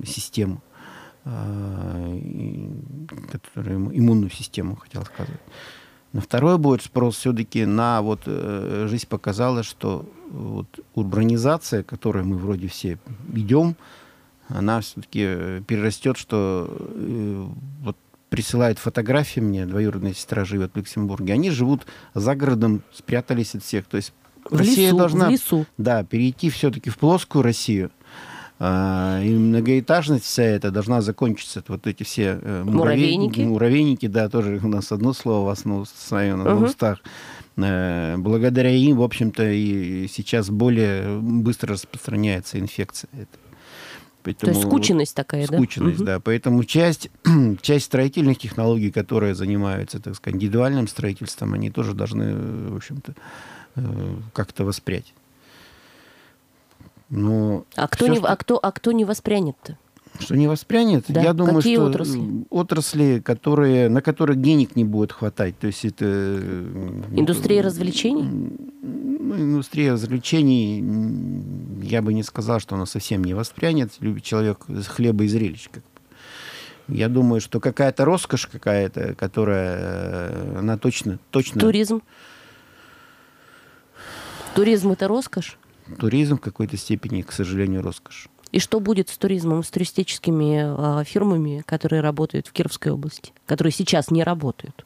систему. 0.06 0.62
А, 1.24 2.20
который 3.32 3.75
иммунную 3.75 4.32
систему, 4.32 4.75
хотел 4.75 5.06
сказать. 5.06 5.40
На 6.13 6.20
второй 6.20 6.58
будет 6.58 6.82
спрос 6.82 7.16
все-таки 7.18 7.66
на 7.66 8.01
вот 8.01 8.22
э, 8.25 8.88
жизнь 8.90 9.08
показала, 9.08 9.63
что 9.63 10.06
вот 10.30 10.68
урбанизация, 10.94 11.84
которой 11.84 12.24
мы 12.24 12.38
вроде 12.38 12.68
все 12.68 12.98
идем, 13.34 13.75
она 14.50 14.82
все-таки 14.82 15.62
перерастет, 15.68 16.18
что 16.18 16.68
э, 16.70 17.48
вот 17.84 17.96
присылает 18.30 18.80
фотографии 18.80 19.40
мне, 19.42 19.66
двоюродная 19.66 20.13
сестра 20.13 20.44
живет 20.44 20.72
в 20.74 20.78
Люксембурге, 20.78 21.34
они 21.34 21.50
живут 21.50 21.86
за 22.13 22.36
городом, 22.36 22.82
спрятались 22.94 23.56
от 23.56 23.63
всех. 23.63 23.86
То 23.86 23.98
есть 23.98 24.13
В 24.50 24.58
Россия 24.58 24.88
лесу, 24.88 24.98
должна 24.98 25.28
в 25.28 25.32
лесу. 25.32 25.66
да, 25.78 26.04
перейти 26.04 26.50
все-таки 26.50 26.90
в 26.90 26.98
плоскую 26.98 27.42
Россию. 27.42 27.92
А, 28.63 29.20
И 29.24 29.30
многоэтажность 29.34 30.24
вся 30.24 30.44
эта 30.44 30.70
должна 30.70 31.01
закончиться. 31.01 31.63
Вот 31.68 31.88
эти 31.88 32.03
все 32.03 32.39
э, 32.39 32.62
муравей- 32.63 32.72
Муравейники. 32.74 33.41
Муравейники, 33.41 34.06
да, 34.06 34.30
тоже 34.30 34.60
у 34.63 34.68
нас 34.68 34.91
одно 34.91 35.13
слово 35.13 35.48
в 35.48 35.50
основном 35.50 35.88
своем 35.88 36.44
на 36.44 36.53
Мгм. 36.53 36.65
устах. 36.65 37.00
Э, 37.58 38.18
Благодаря 38.18 38.70
им, 38.70 38.98
в 38.98 39.01
общем-то, 39.01 39.50
и 39.51 40.08
сейчас 40.08 40.51
более 40.51 41.18
быстро 41.20 41.74
распространяется 41.74 42.60
инфекция. 42.60 43.10
эта. 43.13 43.25
То 43.25 43.39
Поэтому 44.25 44.51
есть 44.51 44.63
вот- 44.65 44.72
скученность 44.72 45.15
такая, 45.15 45.48
да? 45.48 45.58
Скученность, 45.58 45.98
Мгм. 45.98 46.06
да. 46.06 46.20
Поэтому 46.20 46.63
часть, 46.63 47.10
часть 47.63 47.86
строительных 47.86 48.38
технологий, 48.38 48.91
которые 48.91 49.34
занимаются, 49.34 50.00
так 50.00 50.13
сказать, 50.15 50.36
индивидуальным 50.36 50.88
строительством, 50.88 51.56
они 51.56 51.72
тоже 51.72 51.96
должны, 51.96 52.24
э, 52.25 52.68
в 52.74 52.75
общем-то, 52.75 53.13
э, 53.77 53.82
как-то 54.34 54.65
воспрять. 54.65 55.15
Но 57.12 57.65
А 57.75 57.88
кто, 57.88 58.06
всё, 58.06 58.13
не, 58.13 58.20
что, 58.20 58.27
а, 58.27 58.36
кто, 58.38 58.58
а 58.62 58.72
кто 58.72 58.91
не 58.91 59.06
воспрянет-то? 59.06 59.77
что 60.20 60.36
не 60.36 60.48
воспрянет, 60.48 61.06
Да, 61.08 61.22
я 61.22 61.34
думаю, 61.34 61.58
какие 61.58 61.75
что 61.75 61.86
отрасли? 61.86 62.22
отрасли, 62.50 63.20
которые, 63.24 63.89
на 63.89 64.01
которых 64.01 64.39
денег 64.41 64.75
не 64.75 64.84
будет 64.84 65.12
хватать. 65.12 65.58
То 65.60 65.68
есть 65.68 65.84
это... 65.86 66.06
э, 66.06 67.03
Индустрия 67.12 67.62
развлечений? 67.62 68.24
Ну, 68.82 69.36
индустрия 69.36 69.94
развлечений, 69.94 70.84
я 71.84 72.01
бы 72.01 72.13
не 72.13 72.24
сказал, 72.24 72.60
что 72.60 72.75
она 72.75 72.86
совсем 72.86 73.24
не 73.24 73.34
воспрянет. 73.34 73.94
Любит 74.00 74.24
человек 74.24 74.60
хлеба 74.88 75.24
и 75.24 75.27
зрелищ. 75.27 75.70
Как. 75.72 75.84
Я 76.88 77.08
думаю, 77.10 77.41
что 77.41 77.60
какая-то 77.60 78.06
роскошь 78.06 78.48
какая-то, 78.48 79.15
которая, 79.15 79.77
э, 79.80 80.56
она 80.60 80.77
точно, 80.77 81.20
точно... 81.32 81.62
Туризм. 81.62 82.01
Туризм 84.56 84.91
это 84.91 85.08
роскошь. 85.08 85.58
Туризм 86.00 86.38
в 86.38 86.42
какой-то 86.42 86.78
степени, 86.78 87.22
к 87.22 87.32
сожалению, 87.32 87.82
роскошь. 87.82 88.28
И 88.52 88.60
что 88.60 88.80
будет 88.80 89.10
с 89.10 89.18
туризмом, 89.18 89.64
с 89.64 89.70
туристическими 89.70 90.62
а, 90.66 91.04
фирмами, 91.04 91.64
которые 91.66 92.02
работают 92.02 92.48
в 92.48 92.52
Кировской 92.52 92.92
области, 92.92 93.34
которые 93.46 93.72
сейчас 93.72 94.12
не 94.12 94.24
работают? 94.24 94.86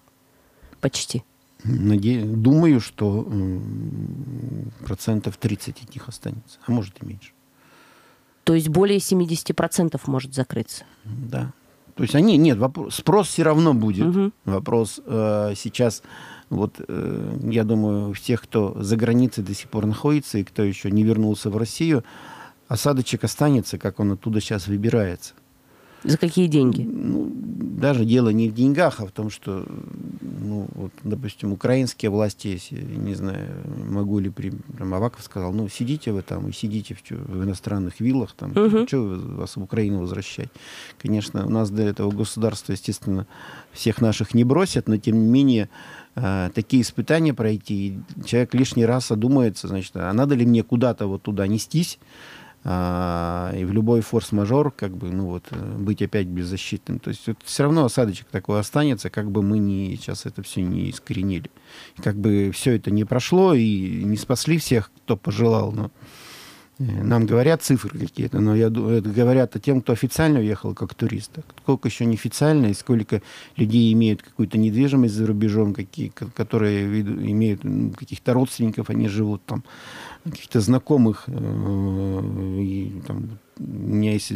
Почти. 0.81 1.23
Наде- 1.63 2.23
Думаю, 2.23 2.79
что 2.79 3.27
процентов 4.85 5.37
30 5.37 5.81
от 5.83 5.95
них 5.95 6.07
останется, 6.07 6.59
а 6.67 6.71
может 6.71 7.01
и 7.01 7.05
меньше. 7.05 7.31
То 8.43 8.53
есть 8.53 8.69
более 8.69 8.99
70% 8.99 9.99
может 10.05 10.35
закрыться. 10.35 10.85
Да. 11.03 11.51
То 11.95 12.03
есть 12.03 12.13
они, 12.13 12.37
нет, 12.37 12.57
вопрос, 12.59 12.95
спрос 12.95 13.29
все 13.29 13.43
равно 13.43 13.73
будет. 13.73 14.05
Мгм. 14.05 14.33
Вопрос 14.43 14.99
э, 15.03 15.53
сейчас, 15.55 16.03
вот 16.49 16.75
э, 16.87 17.37
я 17.43 17.63
думаю, 17.63 18.13
всех, 18.13 18.43
кто 18.43 18.75
за 18.81 18.95
границей 18.97 19.43
до 19.43 19.53
сих 19.53 19.69
пор 19.69 19.85
находится 19.85 20.37
и 20.37 20.43
кто 20.43 20.63
еще 20.63 20.91
не 20.91 21.03
вернулся 21.03 21.49
в 21.49 21.57
Россию, 21.57 22.03
осадочек 22.67 23.23
останется, 23.23 23.77
как 23.77 23.99
он 23.99 24.13
оттуда 24.13 24.39
сейчас 24.41 24.67
выбирается. 24.67 25.33
За 26.05 26.17
какие 26.17 26.47
деньги? 26.47 26.81
Ну, 26.83 27.31
даже 27.33 28.05
дело 28.05 28.29
не 28.29 28.49
в 28.49 28.53
деньгах, 28.53 28.99
а 28.99 29.05
в 29.05 29.11
том, 29.11 29.29
что, 29.29 29.65
ну, 30.21 30.67
вот, 30.75 30.91
допустим, 31.03 31.51
украинские 31.51 32.09
власти, 32.09 32.47
если, 32.47 32.81
не 32.81 33.15
знаю, 33.15 33.47
могу 33.89 34.19
ли, 34.19 34.29
при- 34.29 34.51
прям 34.51 34.93
Аваков 34.93 35.23
сказал, 35.23 35.51
ну, 35.51 35.67
сидите 35.67 36.11
вы 36.11 36.21
там 36.21 36.47
и 36.47 36.51
сидите 36.53 36.95
в, 36.95 37.11
в 37.11 37.43
иностранных 37.43 37.99
виллах, 37.99 38.33
там, 38.37 38.51
Мгм. 38.51 38.87
что 38.87 39.01
вас 39.37 39.55
в 39.57 39.61
Украину 39.63 39.99
возвращать? 39.99 40.49
Конечно, 41.01 41.45
у 41.45 41.49
нас 41.49 41.69
до 41.69 41.81
этого 41.81 42.11
государства, 42.11 42.71
естественно, 42.73 43.27
всех 43.71 43.99
наших 43.99 44.33
не 44.33 44.43
бросят, 44.43 44.87
но, 44.87 44.97
тем 44.97 45.19
не 45.19 45.27
менее, 45.27 45.69
э, 46.15 46.49
такие 46.55 46.81
испытания 46.81 47.33
пройти, 47.33 47.87
и 47.87 48.23
человек 48.25 48.53
лишний 48.53 48.85
раз 48.85 49.11
одумается, 49.11 49.67
значит, 49.67 49.91
а 49.95 50.13
надо 50.13 50.35
ли 50.35 50.45
мне 50.45 50.63
куда-то 50.63 51.07
вот 51.07 51.23
туда 51.23 51.45
нестись, 51.47 51.99
а, 52.67 53.53
и 53.55 53.63
в 53.63 53.71
любой 53.71 54.01
форс-мажор, 54.01 54.71
как 54.71 54.97
бы, 54.97 55.11
ну 55.11 55.27
вот, 55.27 55.45
э, 55.51 55.77
быть 55.77 56.01
опять 56.01 56.25
беззащитным. 56.25 56.97
То 56.97 57.09
есть 57.09 57.21
все 57.43 57.63
равно 57.63 57.85
осадочек 57.85 58.25
такой 58.31 58.59
останется, 58.59 59.11
как 59.11 59.29
бы 59.29 59.43
мы 59.43 59.59
не, 59.59 59.95
сейчас 59.97 60.25
это 60.25 60.41
все 60.41 60.63
не 60.63 60.89
искоренили. 60.89 61.51
Как 61.97 62.15
бы 62.15 62.49
все 62.51 62.75
это 62.75 62.89
не 62.89 63.03
прошло 63.05 63.53
и 63.53 64.03
не 64.03 64.17
спасли 64.17 64.57
всех, 64.57 64.89
кто 65.03 65.15
пожелал, 65.15 65.73
но 65.73 65.91
э, 66.79 67.03
нам 67.03 67.27
говорят 67.27 67.61
цифры 67.61 67.99
какие-то, 67.99 68.39
но 68.39 68.55
я 68.55 68.71
думаю, 68.71 69.03
говорят 69.03 69.55
о 69.55 69.59
тем, 69.59 69.83
кто 69.83 69.93
официально 69.93 70.39
уехал 70.39 70.73
как 70.73 70.95
турист. 70.95 71.37
А 71.37 71.43
Сколько 71.61 71.87
еще 71.87 72.05
неофициально, 72.05 72.65
и 72.65 72.73
сколько 72.73 73.21
людей 73.57 73.93
имеют 73.93 74.23
какую-то 74.23 74.57
недвижимость 74.57 75.13
за 75.13 75.27
рубежом, 75.27 75.75
какие, 75.75 76.07
ко- 76.07 76.31
которые 76.31 77.01
имеют 77.01 77.63
ну, 77.63 77.91
каких-то 77.91 78.33
родственников, 78.33 78.89
они 78.89 79.07
живут 79.07 79.45
там, 79.45 79.63
каких-то 80.31 80.59
знакомых. 80.59 81.23
э, 81.27 82.59
и, 82.61 83.01
там, 83.07 83.39
у 83.59 83.63
меня 83.63 84.13
есть 84.13 84.33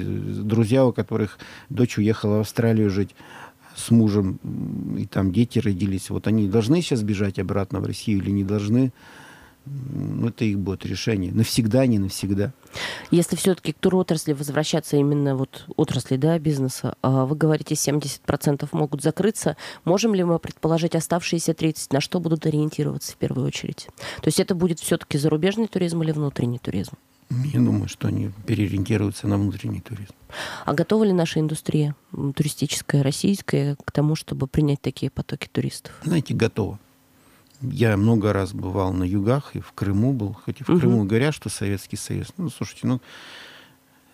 друзья, 0.48 0.86
у 0.86 0.93
которых 0.93 1.39
дочь 1.69 1.98
уехала 1.98 2.38
в 2.38 2.41
Австралию 2.41 2.89
жить 2.89 3.15
с 3.75 3.91
мужем, 3.91 4.39
и 4.98 5.05
там 5.05 5.31
дети 5.31 5.60
родились. 5.60 6.10
Вот 6.10 6.27
они 6.27 6.48
должны 6.48 6.81
сейчас 6.81 7.01
бежать 7.01 7.39
обратно 7.39 7.79
в 7.79 7.86
Россию 7.86 8.19
или 8.19 8.31
не 8.31 8.43
должны? 8.43 8.91
Это 10.25 10.46
их 10.46 10.60
будет 10.60 10.86
решение. 10.86 11.32
Навсегда, 11.32 11.86
не 11.86 12.00
навсегда. 12.00 12.54
Если 13.12 13.36
все-таки 13.36 13.72
к 13.72 13.80
туротрасли 13.80 14.34
возвращаться 14.34 14.98
именно 14.98 15.36
вот 15.36 15.66
отрасли 15.75 16.18
да, 16.18 16.39
бизнеса, 16.39 16.96
а 17.01 17.25
вы 17.25 17.36
говорите, 17.36 17.75
70% 17.75 18.68
могут 18.72 19.01
закрыться, 19.01 19.58
можем 19.86 20.16
ли 20.16 20.24
мы 20.24 20.39
предположить 20.39 20.96
оставшиеся 20.96 21.51
30%, 21.51 21.88
на 21.92 22.01
что 22.01 22.20
будут 22.20 22.46
ориентироваться 22.46 23.13
в 23.13 23.18
первую 23.18 23.48
очередь? 23.48 23.88
То 24.22 24.28
есть 24.28 24.39
это 24.39 24.56
будет 24.56 24.80
все-таки 24.80 25.18
зарубежный 25.18 25.68
туризм 25.68 26.01
или 26.04 26.12
внутренний 26.12 26.60
туризм? 26.60 26.94
Я 27.30 27.60
думаю, 27.60 27.88
что 27.88 28.08
они 28.08 28.32
переориентируются 28.48 29.28
на 29.28 29.38
внутренний 29.38 29.82
туризм. 29.82 30.13
А 30.66 30.74
готова 30.74 31.04
ли 31.04 31.13
наша 31.13 31.39
индустрия 31.39 31.96
туристическая, 32.36 33.04
российская, 33.04 33.75
к 33.86 33.92
тому, 33.92 34.16
чтобы 34.16 34.48
принять 34.48 34.82
такие 34.82 35.12
потоки 35.12 35.48
туристов? 35.48 35.94
Знаете, 36.04 36.34
готово. 36.34 36.80
Я 37.62 37.98
много 37.98 38.32
раз 38.34 38.54
бывал 38.54 38.94
на 38.94 39.04
югах, 39.04 39.56
и 39.56 39.60
в 39.60 39.74
Крыму 39.74 40.13
был. 40.13 40.34
Хоть 40.46 40.62
и 40.62 40.63
в 40.63 40.70
Мгм. 40.70 40.80
Крыму 40.80 41.04
говорят, 41.04 41.34
что 41.34 41.50
Советский 41.50 41.98
Союз. 41.98 42.28
Ну, 42.38 42.50
слушайте, 42.50 42.88
ну, 42.88 43.01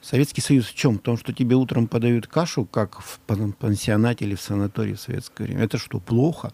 Советский 0.02 0.42
Союз 0.42 0.66
в 0.68 0.75
чем? 0.75 0.98
В 0.98 1.02
том, 1.02 1.18
что 1.18 1.32
тебе 1.34 1.56
утром 1.56 1.88
подают 1.88 2.28
кашу, 2.28 2.66
как 2.66 3.00
в 3.02 3.20
пан- 3.28 3.54
пансионате 3.54 4.25
или 4.25 4.36
в 4.36 4.42
санатории 4.42 4.94
в 4.94 5.00
советское 5.00 5.44
время. 5.46 5.64
Это 5.64 5.78
что, 5.78 6.00
плохо? 6.00 6.54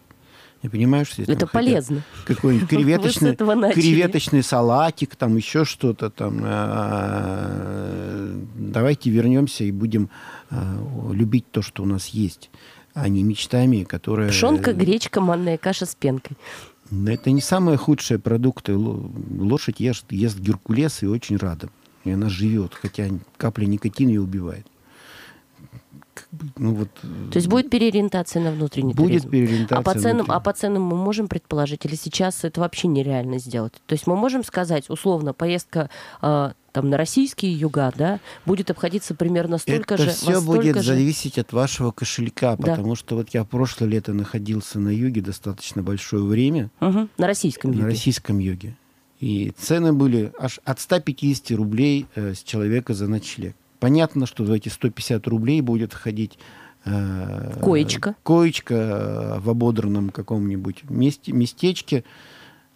Не 0.62 0.68
понимаешь? 0.68 1.08
если 1.08 1.24
там 1.24 1.34
Это 1.36 1.46
полезно. 1.46 2.02
Какой-нибудь 2.24 2.68
креветочный, 2.70 3.34
креветочный 3.34 4.42
салатик, 4.42 5.16
там 5.16 5.36
еще 5.36 5.64
что-то 5.64 6.08
там. 6.10 6.40
А, 6.44 8.38
Давайте 8.56 9.10
вернемся 9.10 9.64
и 9.64 9.70
будем 9.72 10.08
а, 10.50 10.76
любить 11.12 11.50
то, 11.50 11.62
что 11.62 11.82
у 11.82 11.86
нас 11.86 12.08
есть, 12.08 12.50
а 12.94 13.08
не 13.08 13.22
мечтами, 13.22 13.82
которые... 13.84 14.30
Пшенка, 14.30 14.72
гречка, 14.72 15.20
манная 15.20 15.58
каша 15.58 15.84
с 15.84 15.94
пенкой. 15.94 16.36
Но 16.92 17.10
Это 17.10 17.30
не 17.30 17.40
самые 17.40 17.78
худшие 17.78 18.18
продукты. 18.18 18.76
Ло- 18.76 19.10
Лошадь 19.38 19.80
ест, 19.80 20.04
ест 20.12 20.38
геркулес 20.38 21.02
и 21.02 21.06
очень 21.06 21.38
рада. 21.38 21.70
И 22.04 22.10
она 22.10 22.28
живет, 22.28 22.74
хотя 22.74 23.08
капля 23.38 23.64
никотина 23.64 24.10
ее 24.10 24.20
убивает. 24.20 24.66
Как 26.14 26.28
бы, 26.32 26.46
ну 26.58 26.74
вот, 26.74 26.88
То 27.30 27.36
есть 27.36 27.48
будет 27.48 27.70
переориентация 27.70 28.42
на 28.42 28.50
внутренний 28.52 28.92
будет 28.92 29.22
туризм? 29.22 29.30
переориентация. 29.30 29.78
А 29.78 29.82
по, 29.82 29.92
ценам, 29.98 30.16
внутри. 30.18 30.34
а 30.34 30.40
по 30.40 30.52
ценам 30.52 30.82
мы 30.82 30.96
можем 30.96 31.26
предположить, 31.28 31.86
или 31.86 31.94
сейчас 31.94 32.44
это 32.44 32.60
вообще 32.60 32.88
нереально 32.88 33.38
сделать? 33.38 33.72
То 33.86 33.94
есть 33.94 34.06
мы 34.06 34.14
можем 34.16 34.44
сказать, 34.44 34.90
условно, 34.90 35.32
поездка 35.32 35.88
а, 36.20 36.52
там, 36.72 36.90
на 36.90 36.96
российские 36.98 37.52
юга 37.54 37.92
да, 37.96 38.20
будет 38.44 38.70
обходиться 38.70 39.14
примерно 39.14 39.56
столько 39.56 39.94
Это 39.94 40.04
же. 40.04 40.10
все 40.10 40.40
будет 40.42 40.76
же- 40.76 40.82
зависеть 40.82 41.38
от 41.38 41.52
вашего 41.54 41.92
кошелька, 41.92 42.56
Да. 42.56 42.72
потому 42.76 42.94
что 42.94 43.16
вот 43.16 43.30
я 43.30 43.44
прошлое 43.44 43.88
лето 43.88 44.12
находился 44.12 44.78
на 44.80 44.90
юге 44.90 45.22
достаточно 45.22 45.82
большое 45.82 46.24
время, 46.24 46.70
Мгм, 46.80 47.08
на 47.16 47.26
российском 47.26 47.70
на 47.70 47.76
юге. 47.76 47.86
российском 47.86 48.38
юге. 48.38 48.76
И 49.20 49.52
цены 49.56 49.92
были 49.92 50.32
аж 50.38 50.60
от 50.64 50.80
150 50.80 51.52
рублей 51.56 52.06
э, 52.16 52.34
с 52.34 52.42
человека 52.42 52.92
за 52.92 53.06
ночлег. 53.08 53.54
Понятно, 53.82 54.26
что 54.26 54.44
в 54.44 54.52
эти 54.52 54.68
150 54.68 55.26
рублей 55.26 55.60
будет 55.60 55.92
входить 55.92 56.38
э, 56.84 57.60
Коечка. 57.60 58.14
коечка 58.22 58.74
э, 58.74 59.40
в 59.40 59.50
ободранном 59.50 60.10
каком-нибудь 60.10 60.88
месте, 60.88 61.32
местечке, 61.32 62.04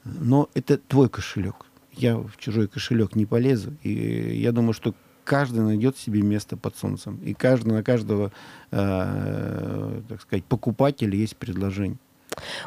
но 0.03 0.51
это 0.55 0.79
твой 0.79 1.09
кошелек. 1.09 1.67
Я 1.93 2.17
в 2.17 2.37
чужой 2.39 2.67
кошелек 2.67 3.15
не 3.15 3.25
полезу. 3.25 3.77
И 3.85 4.37
я 4.37 4.51
думаю, 4.51 4.73
что 4.73 4.97
каждый 5.23 5.61
найдет 5.61 5.97
себе 5.97 6.23
место 6.23 6.57
под 6.57 6.77
солнцем. 6.77 7.21
И 7.25 7.35
каждый, 7.35 7.75
на 7.75 7.85
каждого, 7.85 8.33
э, 8.73 10.01
так 10.09 10.21
сказать, 10.21 10.45
покупателя 10.45 11.17
есть 11.17 11.37
предложение. 11.37 11.99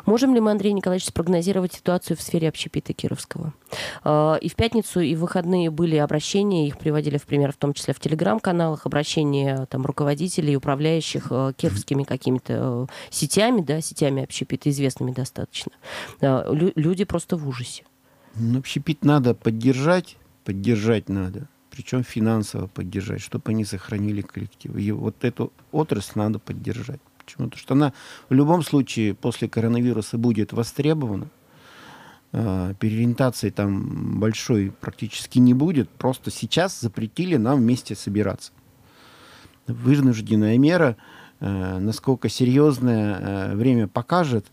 Можем 0.05 0.33
ли 0.33 0.41
мы, 0.41 0.51
Андрей 0.51 0.73
Николаевич, 0.73 1.07
спрогнозировать 1.07 1.73
ситуацию 1.73 2.17
в 2.17 2.21
сфере 2.21 2.49
общепита 2.49 2.93
Кировского? 2.93 3.53
А, 4.03 4.35
и 4.35 4.49
в 4.49 4.55
пятницу, 4.55 4.99
и 4.99 5.15
в 5.15 5.19
выходные 5.19 5.69
были 5.69 5.95
обращения, 5.95 6.67
их 6.67 6.77
приводили 6.77 7.17
в 7.17 7.23
пример, 7.23 7.51
в 7.51 7.57
том 7.57 7.73
числе 7.73 7.93
в 7.93 7.99
телеграм-каналах, 7.99 8.85
обращения 8.85 9.67
там, 9.69 9.85
руководителей, 9.85 10.55
управляющих 10.57 11.27
э, 11.29 11.53
кировскими 11.55 12.03
какими-то 12.03 12.87
э, 12.89 12.93
сетями, 13.09 13.61
да, 13.61 13.81
сетями 13.81 14.23
общепита, 14.23 14.69
известными 14.69 15.11
достаточно. 15.11 15.71
А, 16.21 16.51
люди 16.51 17.03
просто 17.03 17.37
в 17.37 17.47
ужасе. 17.47 17.83
Ну, 18.35 18.59
общепит 18.59 19.03
надо 19.03 19.33
поддержать, 19.33 20.17
поддержать 20.45 21.09
надо 21.09 21.47
причем 21.79 22.03
финансово 22.03 22.67
поддержать, 22.67 23.21
чтобы 23.21 23.43
они 23.51 23.63
сохранили 23.63 24.19
коллектив. 24.19 24.75
И 24.75 24.91
вот 24.91 25.23
эту 25.23 25.53
отрасль 25.71 26.11
надо 26.15 26.37
поддержать. 26.37 26.99
Почему? 27.29 27.47
Потому 27.47 27.61
что 27.61 27.73
она 27.75 27.93
в 28.29 28.33
любом 28.33 28.63
случае 28.63 29.13
после 29.13 29.47
коронавируса 29.47 30.17
будет 30.17 30.51
востребована. 30.51 31.27
Э, 32.31 32.73
переориентации 32.79 33.51
там 33.51 34.19
большой 34.19 34.71
практически 34.71 35.37
не 35.37 35.53
будет. 35.53 35.89
Просто 35.89 36.31
сейчас 36.31 36.79
запретили 36.79 37.37
нам 37.37 37.59
вместе 37.59 37.95
собираться. 37.95 38.51
Вынужденная 39.67 40.57
мера, 40.57 40.97
э, 41.39 41.77
насколько 41.79 42.29
серьезное 42.29 43.19
э, 43.19 43.55
время 43.55 43.87
покажет, 43.87 44.47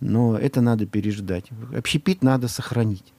но 0.00 0.38
это 0.38 0.62
надо 0.62 0.86
переждать. 0.86 1.44
Общепит 1.76 2.22
надо 2.22 2.48
сохранить. 2.48 3.12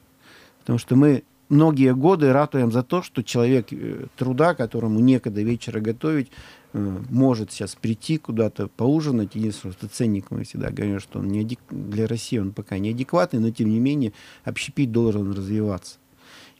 Потому 0.60 0.80
что 0.80 0.96
мы 0.96 1.22
многие 1.48 1.94
годы 1.94 2.32
ратуем 2.32 2.72
за 2.72 2.82
то, 2.82 3.02
что 3.02 3.22
человек 3.22 3.68
труда, 4.16 4.54
которому 4.56 4.98
некогда 4.98 5.42
вечера 5.42 5.78
готовить, 5.78 6.32
может 6.76 7.52
сейчас 7.52 7.74
прийти 7.74 8.18
куда-то 8.18 8.68
поужинать. 8.68 9.34
Единственное, 9.34 9.72
что 9.72 9.88
ценник 9.88 10.30
мы 10.30 10.44
всегда 10.44 10.70
говорим, 10.70 11.00
что 11.00 11.18
он 11.18 11.28
не 11.28 11.40
адек... 11.40 11.60
для 11.70 12.06
России 12.06 12.38
он 12.38 12.52
пока 12.52 12.78
неадекватный, 12.78 13.40
но 13.40 13.50
тем 13.50 13.70
не 13.70 13.80
менее 13.80 14.12
общепит 14.44 14.92
должен 14.92 15.32
развиваться. 15.32 15.98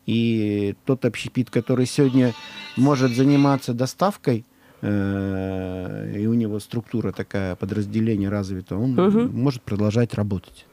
И 0.07 0.77
тот 0.85 1.05
общепит, 1.05 1.51
который 1.51 1.87
сегодня 1.87 2.33
может 2.77 3.13
заниматься 3.13 3.75
доставкой, 3.75 4.45
э, 4.81 6.13
и 6.17 6.27
у 6.27 6.35
него 6.35 6.61
структура 6.61 7.13
такая, 7.13 7.57
подразделение 7.57 8.29
развито, 8.29 8.77
он 8.77 8.99
угу. 8.99 9.21
может 9.33 9.63
продолжать 9.63 10.15
работать. 10.15 10.67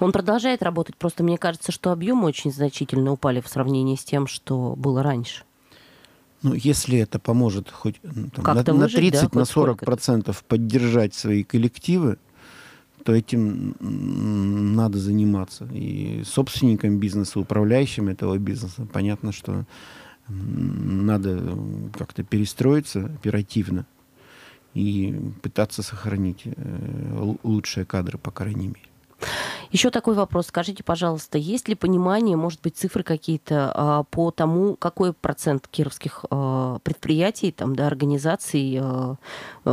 Он 0.00 0.12
продолжает 0.12 0.62
работать, 0.62 0.96
просто 0.96 1.22
мне 1.22 1.36
кажется, 1.36 1.72
что 1.72 1.90
объемы 1.90 2.24
очень 2.26 2.52
значительно 2.52 3.12
упали 3.12 3.40
в 3.40 3.48
сравнении 3.48 3.96
с 3.96 4.04
тем, 4.04 4.26
что 4.26 4.74
было 4.76 5.02
раньше. 5.02 5.42
Ну, 6.46 6.54
если 6.54 6.98
это 6.98 7.18
поможет 7.18 7.70
хоть 7.70 8.00
там, 8.00 8.30
на, 8.54 8.54
на 8.54 8.88
30, 8.88 9.30
да, 9.30 9.38
на 9.40 9.44
40 9.44 9.80
процентов 9.80 10.44
поддержать 10.44 11.12
свои 11.12 11.42
коллективы, 11.42 12.18
то 13.04 13.12
этим 13.12 13.74
надо 13.80 14.98
заниматься. 14.98 15.68
И 15.72 16.22
собственникам 16.24 16.98
бизнеса, 16.98 17.40
управляющим 17.40 18.08
этого 18.08 18.38
бизнеса, 18.38 18.86
понятно, 18.92 19.32
что 19.32 19.64
надо 20.28 21.56
как-то 21.96 22.22
перестроиться 22.22 23.06
оперативно 23.06 23.86
и 24.74 25.18
пытаться 25.42 25.82
сохранить 25.82 26.42
э, 26.44 27.34
лучшие 27.42 27.86
кадры, 27.86 28.18
по 28.18 28.30
крайней 28.30 28.68
мере. 28.68 28.88
Еще 29.76 29.90
такой 29.90 30.14
вопрос. 30.14 30.46
Скажите, 30.46 30.82
пожалуйста, 30.82 31.36
есть 31.36 31.68
ли 31.68 31.74
понимание, 31.74 32.34
может 32.34 32.62
быть, 32.62 32.78
цифры 32.78 33.02
какие-то 33.02 33.70
а, 33.74 34.04
по 34.04 34.30
тому, 34.30 34.74
какой 34.74 35.12
процент 35.12 35.68
кировских 35.68 36.24
а, 36.30 36.78
предприятий, 36.78 37.52
там, 37.52 37.76
да, 37.76 37.86
организаций, 37.86 38.78
а, 38.80 39.16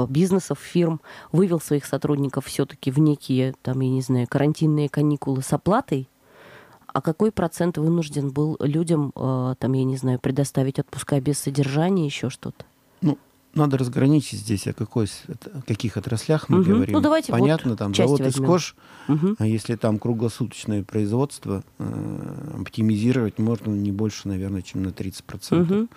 бизнесов, 0.10 0.60
фирм 0.60 1.00
вывел 1.32 1.62
своих 1.62 1.86
сотрудников 1.86 2.48
все-таки 2.48 2.92
в 2.92 3.00
некие, 3.00 3.56
там, 3.62 3.80
я 3.80 3.90
не 3.90 4.02
знаю, 4.02 4.28
карантинные 4.30 4.90
каникулы 4.90 5.42
с 5.42 5.54
оплатой? 5.54 6.10
А 6.88 7.00
какой 7.00 7.32
процент 7.32 7.78
вынужден 7.78 8.30
был 8.30 8.58
людям, 8.60 9.14
там, 9.14 9.72
я 9.72 9.86
не 9.86 9.96
знаю, 9.96 10.20
предоставить 10.20 10.80
отпуска 10.80 11.22
без 11.22 11.40
содержания, 11.40 12.06
еще 12.06 12.30
что-то? 12.30 12.66
Ну, 13.00 13.18
надо 13.54 13.78
разграничить 13.78 14.40
здесь, 14.40 14.68
о, 14.68 14.74
какой, 14.74 15.08
о 15.28 15.62
каких 15.62 15.98
отраслях 15.98 16.50
мы 16.50 16.62
угу. 16.62 16.70
говорим. 16.70 16.94
Ну, 16.94 17.02
давайте 17.02 17.32
Понятно, 17.32 17.72
вот 17.72 17.80
там 17.80 17.94
завод 17.94 18.22
Искош, 18.22 18.76
угу. 19.08 19.36
а 19.38 19.46
если 19.46 19.76
там 19.76 20.00
круглосуточное 20.00 20.84
производство, 20.84 21.64
э, 21.80 22.60
оптимизировать 22.62 23.40
можно 23.40 23.72
не 23.72 23.92
больше, 23.92 24.28
наверное, 24.28 24.62
чем 24.62 24.84
на 24.84 24.90
30%. 24.90 25.62
Угу. 25.62 25.88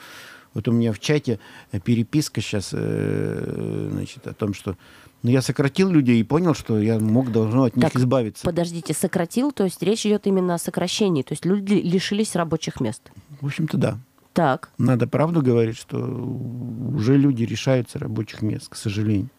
Вот 0.54 0.68
у 0.68 0.72
меня 0.72 0.92
в 0.92 0.98
чате 0.98 1.38
переписка 1.84 2.40
сейчас 2.40 2.70
э, 2.72 3.88
значит, 3.92 4.26
о 4.26 4.32
том, 4.32 4.54
что 4.54 4.76
ну, 5.22 5.30
я 5.30 5.42
сократил 5.42 5.90
людей 5.90 6.20
и 6.20 6.24
понял, 6.24 6.54
что 6.54 6.80
я 6.80 6.98
мог, 6.98 7.32
должно 7.32 7.64
от 7.64 7.76
них 7.76 7.84
так, 7.84 7.96
избавиться. 7.96 8.44
Подождите, 8.44 8.94
сократил, 8.94 9.50
то 9.50 9.64
есть 9.64 9.82
речь 9.82 10.06
идет 10.06 10.26
именно 10.26 10.54
о 10.54 10.58
сокращении, 10.58 11.22
то 11.22 11.32
есть 11.32 11.44
люди 11.44 11.74
лишились 11.74 12.36
рабочих 12.36 12.80
мест? 12.80 13.02
В 13.40 13.46
общем-то, 13.46 13.76
да. 13.76 13.98
Так. 14.36 14.68
Надо 14.76 15.06
правду 15.06 15.40
говорить, 15.40 15.78
что 15.78 15.96
уже 15.98 17.16
люди 17.16 17.44
решаются 17.44 17.98
рабочих 17.98 18.42
мест, 18.42 18.68
к 18.68 18.76
сожалению. 18.76 19.30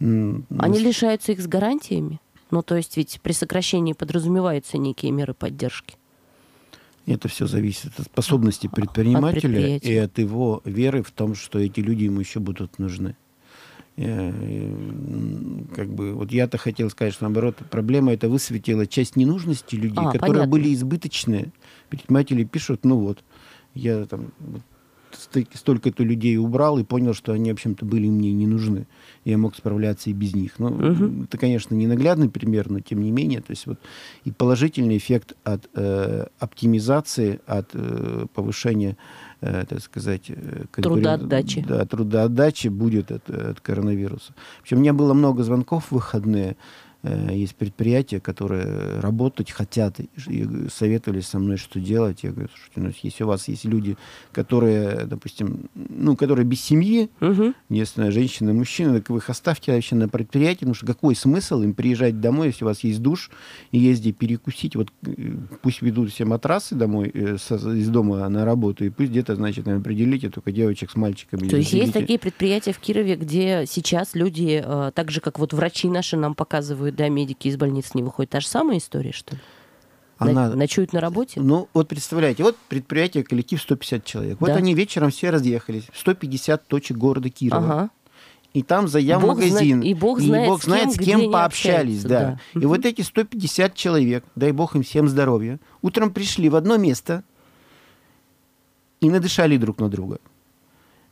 Они 0.00 0.80
лишаются 0.80 1.30
их 1.30 1.40
с 1.40 1.46
гарантиями? 1.46 2.20
Ну, 2.50 2.62
то 2.62 2.74
есть 2.74 2.96
ведь 2.96 3.20
при 3.22 3.30
сокращении 3.30 3.92
подразумеваются 3.92 4.76
некие 4.76 5.12
меры 5.12 5.34
поддержки. 5.34 5.94
Это 7.06 7.28
все 7.28 7.46
зависит 7.46 7.92
от 7.96 8.06
способности 8.06 8.66
предпринимателя 8.66 9.76
от 9.76 9.84
и 9.84 9.96
от 9.96 10.18
его 10.18 10.62
веры 10.64 11.04
в 11.04 11.12
том, 11.12 11.36
что 11.36 11.60
эти 11.60 11.78
люди 11.78 12.04
ему 12.04 12.18
еще 12.18 12.40
будут 12.40 12.80
нужны. 12.80 13.14
Я, 13.96 14.32
э, 14.32 14.72
как 15.76 15.94
бы, 15.94 16.14
вот 16.14 16.32
я-то 16.32 16.58
хотел 16.58 16.90
сказать, 16.90 17.14
что 17.14 17.24
наоборот, 17.24 17.56
проблема 17.70 18.12
это 18.12 18.28
высветила 18.28 18.86
часть 18.86 19.14
ненужности 19.14 19.76
людей, 19.76 20.04
а, 20.04 20.12
которые 20.12 20.34
понятно. 20.34 20.50
были 20.50 20.74
избыточные. 20.74 21.52
Предприниматели 21.88 22.44
пишут, 22.44 22.84
ну 22.84 22.98
вот, 22.98 23.24
я 23.78 24.04
там 24.06 24.32
столько-то 25.12 26.02
людей 26.02 26.36
убрал 26.36 26.78
и 26.78 26.84
понял, 26.84 27.14
что 27.14 27.32
они, 27.32 27.50
в 27.50 27.54
общем-то, 27.54 27.84
были 27.84 28.08
мне 28.08 28.32
не 28.32 28.46
нужны. 28.46 28.86
Я 29.24 29.38
мог 29.38 29.56
справляться 29.56 30.10
и 30.10 30.12
без 30.12 30.34
них. 30.34 30.58
Ну, 30.58 30.68
угу. 30.68 31.24
это, 31.24 31.38
конечно, 31.38 31.74
не 31.74 31.86
наглядный 31.86 32.28
пример, 32.28 32.70
но 32.70 32.80
тем 32.80 33.02
не 33.02 33.10
менее. 33.10 33.40
То 33.40 33.50
есть 33.50 33.66
вот 33.66 33.78
и 34.24 34.30
положительный 34.30 34.96
эффект 34.96 35.34
от 35.44 35.68
э, 35.74 36.26
оптимизации, 36.38 37.40
от 37.46 37.70
э, 37.72 38.26
повышения, 38.34 38.96
э, 39.40 39.64
так 39.68 39.80
сказать... 39.80 40.24
Э, 40.28 40.64
трудоотдачи. 40.72 41.64
Да, 41.66 41.84
трудоотдачи 41.84 42.68
будет 42.68 43.10
от, 43.10 43.28
от 43.30 43.60
коронавируса. 43.60 44.34
В 44.58 44.62
общем, 44.62 44.78
у 44.78 44.80
меня 44.80 44.92
было 44.92 45.14
много 45.14 45.42
звонков 45.42 45.86
в 45.86 45.92
выходные 45.92 46.52
Э, 46.52 46.87
есть 47.30 47.54
предприятия, 47.54 48.20
которые 48.20 49.00
работать 49.00 49.50
хотят 49.50 50.00
и 50.00 50.68
советовали 50.72 51.20
со 51.20 51.38
мной, 51.38 51.56
что 51.56 51.80
делать. 51.80 52.22
Я 52.22 52.30
говорю, 52.30 52.48
слушайте, 52.48 52.80
ну, 52.80 52.92
если 53.02 53.24
у 53.24 53.26
вас 53.26 53.48
есть 53.48 53.64
люди, 53.64 53.96
которые, 54.32 55.06
допустим, 55.06 55.68
ну, 55.74 56.16
которые 56.16 56.44
без 56.44 56.60
семьи, 56.60 57.10
угу. 57.20 57.54
единственная 57.68 58.10
женщина, 58.10 58.52
мужчина, 58.52 58.94
так 58.94 59.10
вы 59.10 59.18
их 59.18 59.30
оставьте 59.30 59.72
вообще 59.72 59.94
на 59.94 60.08
предприятии, 60.08 60.60
потому 60.60 60.74
что 60.74 60.86
какой 60.86 61.14
смысл 61.14 61.62
им 61.62 61.74
приезжать 61.74 62.20
домой, 62.20 62.48
если 62.48 62.64
у 62.64 62.68
вас 62.68 62.84
есть 62.84 63.00
душ, 63.00 63.30
и 63.72 63.78
ездить 63.78 64.16
перекусить, 64.16 64.76
вот 64.76 64.88
э, 65.06 65.12
пусть 65.62 65.82
ведут 65.82 66.10
все 66.10 66.24
матрасы 66.24 66.74
домой, 66.74 67.10
э, 67.14 67.36
из 67.36 67.88
дома 67.88 68.28
на 68.28 68.44
работу, 68.44 68.84
и 68.84 68.90
пусть 68.90 69.10
где-то, 69.10 69.36
значит, 69.36 69.66
определите 69.68 70.30
только 70.30 70.52
девочек 70.52 70.90
с 70.90 70.96
мальчиками. 70.96 71.48
То 71.48 71.56
есть 71.56 71.72
есть 71.72 71.92
такие 71.92 72.18
предприятия 72.18 72.72
в 72.72 72.78
Кирове, 72.78 73.16
где 73.16 73.64
сейчас 73.66 74.14
люди, 74.14 74.64
так 74.94 75.10
же, 75.10 75.20
как 75.20 75.38
вот 75.38 75.52
врачи 75.52 75.88
наши 75.88 76.16
нам 76.16 76.34
показывают, 76.34 76.96
да, 76.98 77.08
медики 77.08 77.48
из 77.48 77.56
больницы 77.56 77.92
не 77.94 78.02
выходят. 78.02 78.30
Та 78.30 78.40
же 78.40 78.46
самая 78.46 78.78
история, 78.78 79.12
что 79.12 79.36
ли? 79.36 79.40
Она... 80.18 80.50
Ночуют 80.50 80.92
на 80.92 81.00
работе? 81.00 81.40
Ну, 81.40 81.68
вот 81.72 81.88
представляете, 81.88 82.42
вот 82.42 82.56
предприятие, 82.68 83.22
коллектив 83.22 83.62
150 83.62 84.04
человек. 84.04 84.40
Вот 84.40 84.48
да. 84.48 84.56
они 84.56 84.74
вечером 84.74 85.10
все 85.10 85.30
разъехались. 85.30 85.84
150 85.94 86.66
точек 86.66 86.96
города 86.96 87.30
Кирова. 87.30 87.64
Ага. 87.64 87.90
И 88.52 88.62
там 88.62 88.88
заявил 88.88 89.20
магазин. 89.20 89.80
и 89.80 89.94
Бог 89.94 90.20
знает, 90.20 90.46
и 90.46 90.48
Бог 90.48 90.64
знает 90.64 90.90
с 90.90 90.96
кем, 90.96 91.20
с 91.20 91.22
кем 91.22 91.32
пообщались. 91.32 92.02
Да. 92.02 92.40
да. 92.54 92.60
И 92.60 92.66
вот 92.66 92.84
эти 92.84 93.02
150 93.02 93.74
человек, 93.74 94.24
дай 94.34 94.50
Бог 94.50 94.74
им 94.74 94.82
всем 94.82 95.06
здоровья, 95.06 95.60
утром 95.82 96.12
пришли 96.12 96.48
в 96.48 96.56
одно 96.56 96.78
место 96.78 97.22
и 99.00 99.08
надышали 99.08 99.56
друг 99.56 99.78
на 99.78 99.88
друга. 99.88 100.18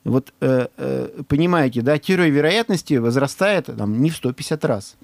Вот 0.03 0.33
э, 0.41 0.67
э, 0.77 1.23
понимаете, 1.29 1.83
да, 1.83 1.99
теория 1.99 2.31
вероятности 2.31 2.95
возрастает 2.95 3.67
там, 3.67 4.01
не 4.01 4.11
в 4.11 4.17
150 4.17 4.65
раз 4.65 4.97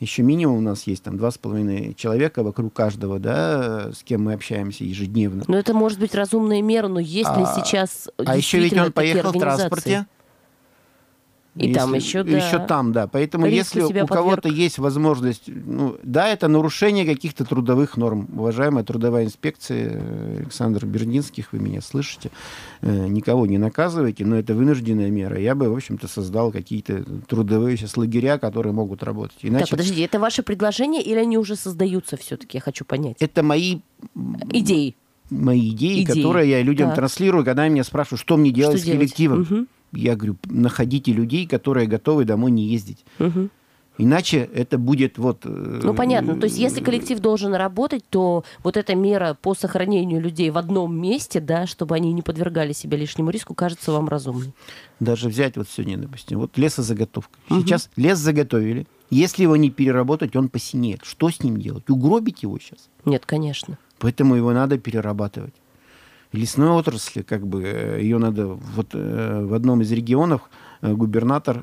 еще 0.00 0.22
минимум 0.22 0.58
у 0.58 0.60
нас 0.62 0.84
есть 0.84 1.02
там 1.02 1.18
два 1.18 1.30
с 1.30 1.38
половиной 1.38 1.94
человека 1.94 2.42
вокруг 2.42 2.72
каждого, 2.72 3.18
да, 3.18 3.92
с 3.92 4.02
кем 4.02 4.24
мы 4.24 4.32
общаемся 4.32 4.82
ежедневно. 4.82 5.44
Но 5.46 5.58
это 5.58 5.74
может 5.74 5.98
быть 5.98 6.14
разумная 6.14 6.62
мера, 6.62 6.88
но 6.88 7.00
есть 7.00 7.28
а, 7.28 7.38
ли 7.38 7.46
сейчас 7.54 8.08
А 8.16 8.36
еще 8.36 8.58
ведь 8.58 8.76
он 8.76 8.92
поехал 8.92 9.30
в 9.30 9.38
транспорте. 9.38 10.06
И 11.60 11.66
если, 11.68 11.78
там 11.78 11.94
еще, 11.94 12.22
да. 12.22 12.36
Еще 12.36 12.58
там, 12.66 12.92
да. 12.92 13.06
Поэтому 13.06 13.46
Риск 13.46 13.74
если 13.76 14.02
у 14.02 14.06
кого-то 14.06 14.48
есть 14.48 14.78
возможность, 14.78 15.44
ну, 15.46 15.96
да, 16.02 16.28
это 16.28 16.48
нарушение 16.48 17.04
каких-то 17.04 17.44
трудовых 17.44 17.96
норм. 17.96 18.28
Уважаемая 18.34 18.82
трудовая 18.82 19.24
инспекция, 19.24 19.90
э, 19.92 20.36
Александр 20.40 20.86
Бердинских, 20.86 21.52
вы 21.52 21.58
меня 21.58 21.80
слышите, 21.82 22.30
э, 22.80 23.06
никого 23.08 23.46
не 23.46 23.58
наказывайте, 23.58 24.24
но 24.24 24.36
это 24.36 24.54
вынужденная 24.54 25.10
мера. 25.10 25.38
Я 25.38 25.54
бы, 25.54 25.68
в 25.68 25.74
общем-то, 25.76 26.08
создал 26.08 26.50
какие-то 26.50 27.04
трудовые 27.28 27.76
сейчас 27.76 27.96
лагеря, 27.96 28.38
которые 28.38 28.72
могут 28.72 29.02
работать. 29.02 29.36
Иначе 29.42 29.66
Так, 29.66 29.70
подожди, 29.70 30.00
это 30.02 30.18
ваше 30.18 30.42
предложение 30.42 31.02
или 31.02 31.18
они 31.18 31.36
уже 31.36 31.56
создаются 31.56 32.16
все-таки? 32.16 32.56
Я 32.56 32.62
хочу 32.62 32.84
понять. 32.84 33.16
это 33.20 33.42
мои 33.42 33.80
Идеи. 34.52 34.96
мои 35.30 35.68
идеи, 35.70 36.02
Идеи. 36.04 36.22
которые 36.22 36.50
я 36.50 36.62
людям 36.62 36.88
Так. 36.88 36.96
транслирую, 36.96 37.44
когда 37.44 37.62
они 37.62 37.74
меня 37.74 37.84
спрашивают, 37.84 38.20
что 38.20 38.36
мне 38.36 38.50
делать 38.50 38.76
Что 38.78 38.82
с 38.82 38.86
делать? 38.86 38.98
коллективом. 39.00 39.40
Мгм. 39.42 39.66
Я 39.92 40.16
говорю, 40.16 40.36
находите 40.46 41.12
людей, 41.12 41.46
которые 41.46 41.86
готовы 41.86 42.24
домой 42.24 42.50
не 42.50 42.64
ездить. 42.66 43.04
Мгм. 43.18 43.50
Иначе 43.98 44.48
это 44.54 44.78
будет 44.78 45.18
вот... 45.18 45.40
э, 45.44 45.80
Ну, 45.82 45.92
понятно. 45.94 46.34
То 46.36 46.44
есть, 46.46 46.56
если 46.58 46.82
коллектив 46.82 47.18
должен 47.20 47.52
работать, 47.54 48.02
то 48.08 48.44
вот 48.64 48.78
эта 48.78 48.94
мера 48.94 49.36
по 49.42 49.54
сохранению 49.54 50.22
людей 50.22 50.48
в 50.50 50.56
одном 50.56 50.98
месте, 50.98 51.38
да, 51.38 51.66
чтобы 51.66 51.96
они 51.96 52.12
не 52.14 52.22
подвергали 52.22 52.72
себя 52.72 52.96
лишнему 52.96 53.28
риску, 53.30 53.54
кажется 53.54 53.92
вам 53.92 54.08
разумной. 54.08 54.54
Даже 55.00 55.28
взять 55.28 55.56
вот 55.58 55.68
сегодня, 55.68 55.98
допустим, 55.98 56.38
вот 56.38 56.56
лесозаготовка. 56.56 57.36
Сейчас 57.50 57.90
лес 57.96 58.18
заготовили. 58.18 58.86
Если 59.10 59.42
его 59.42 59.56
не 59.56 59.70
переработать, 59.70 60.34
он 60.36 60.48
посинеет. 60.48 61.00
Что 61.04 61.28
с 61.28 61.42
ним 61.42 61.60
делать? 61.60 61.90
Угробить 61.90 62.42
его 62.44 62.58
сейчас? 62.58 62.88
Нет, 63.04 63.26
конечно. 63.26 63.76
Поэтому 63.98 64.34
его 64.34 64.52
надо 64.52 64.78
перерабатывать. 64.78 65.54
Лесной 66.32 66.70
отрасли, 66.70 67.22
как 67.22 67.44
бы, 67.46 67.62
э, 67.64 68.00
ее 68.00 68.18
надо... 68.18 68.46
Вот 68.46 68.90
э, 68.92 69.44
в 69.44 69.52
одном 69.52 69.82
из 69.82 69.90
регионов 69.90 70.42
э, 70.80 70.92
губернатор, 70.92 71.60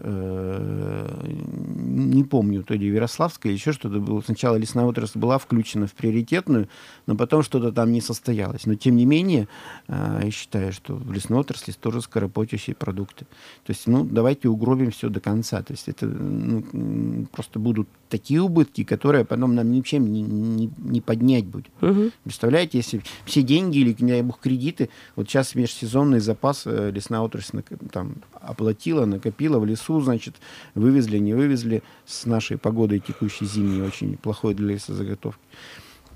не 1.97 2.23
помню, 2.23 2.63
то 2.63 2.73
ли 2.73 2.87
Ярославская, 2.87 3.53
еще 3.53 3.71
что-то 3.71 3.99
было. 3.99 4.21
Сначала 4.21 4.57
лесная 4.57 4.85
отрасль 4.85 5.19
была 5.19 5.37
включена 5.37 5.87
в 5.87 5.93
приоритетную, 5.93 6.67
но 7.05 7.15
потом 7.15 7.43
что-то 7.43 7.71
там 7.71 7.91
не 7.91 8.01
состоялось. 8.01 8.65
Но, 8.65 8.75
тем 8.75 8.95
не 8.97 9.05
менее, 9.05 9.47
я 9.87 10.29
считаю, 10.31 10.73
что 10.73 10.95
в 10.95 11.11
лесной 11.11 11.39
отрасли 11.39 11.71
тоже 11.71 12.01
скоропотящие 12.01 12.75
продукты. 12.75 13.25
То 13.65 13.71
есть, 13.71 13.87
ну, 13.87 14.03
давайте 14.03 14.49
угробим 14.49 14.91
все 14.91 15.09
до 15.09 15.19
конца. 15.19 15.63
То 15.63 15.73
есть, 15.73 15.87
это 15.87 16.05
ну, 16.05 17.25
просто 17.31 17.59
будут 17.59 17.87
такие 18.09 18.41
убытки, 18.41 18.83
которые 18.83 19.25
потом 19.25 19.55
нам 19.55 19.71
ничем 19.71 20.11
не, 20.11 20.21
не, 20.21 20.69
не 20.77 21.01
поднять 21.01 21.45
будет. 21.45 21.67
Мгм. 21.81 22.11
Представляете, 22.23 22.77
если 22.77 23.01
все 23.25 23.41
деньги 23.43 23.79
или, 23.79 23.95
не 23.99 24.11
дай 24.11 24.21
бог, 24.21 24.39
кредиты, 24.39 24.89
вот 25.15 25.29
сейчас 25.29 25.55
межсезонный 25.55 26.19
запас 26.19 26.63
э, 26.65 26.91
лесная 26.91 27.21
отрасль 27.21 27.61
там, 27.91 28.15
оплатила, 28.33 29.05
накопила 29.05 29.59
в 29.59 29.65
лесу, 29.65 29.99
значит, 30.01 30.35
вывезли, 30.75 31.17
не 31.17 31.33
вывезли 31.33 31.83
с 32.05 32.25
нашей 32.25 32.57
погодой 32.57 32.99
текущей 32.99 33.45
зимней, 33.45 33.81
очень 33.81 34.17
плохой 34.17 34.53
для 34.53 34.73
лесозаготовки. 34.73 35.41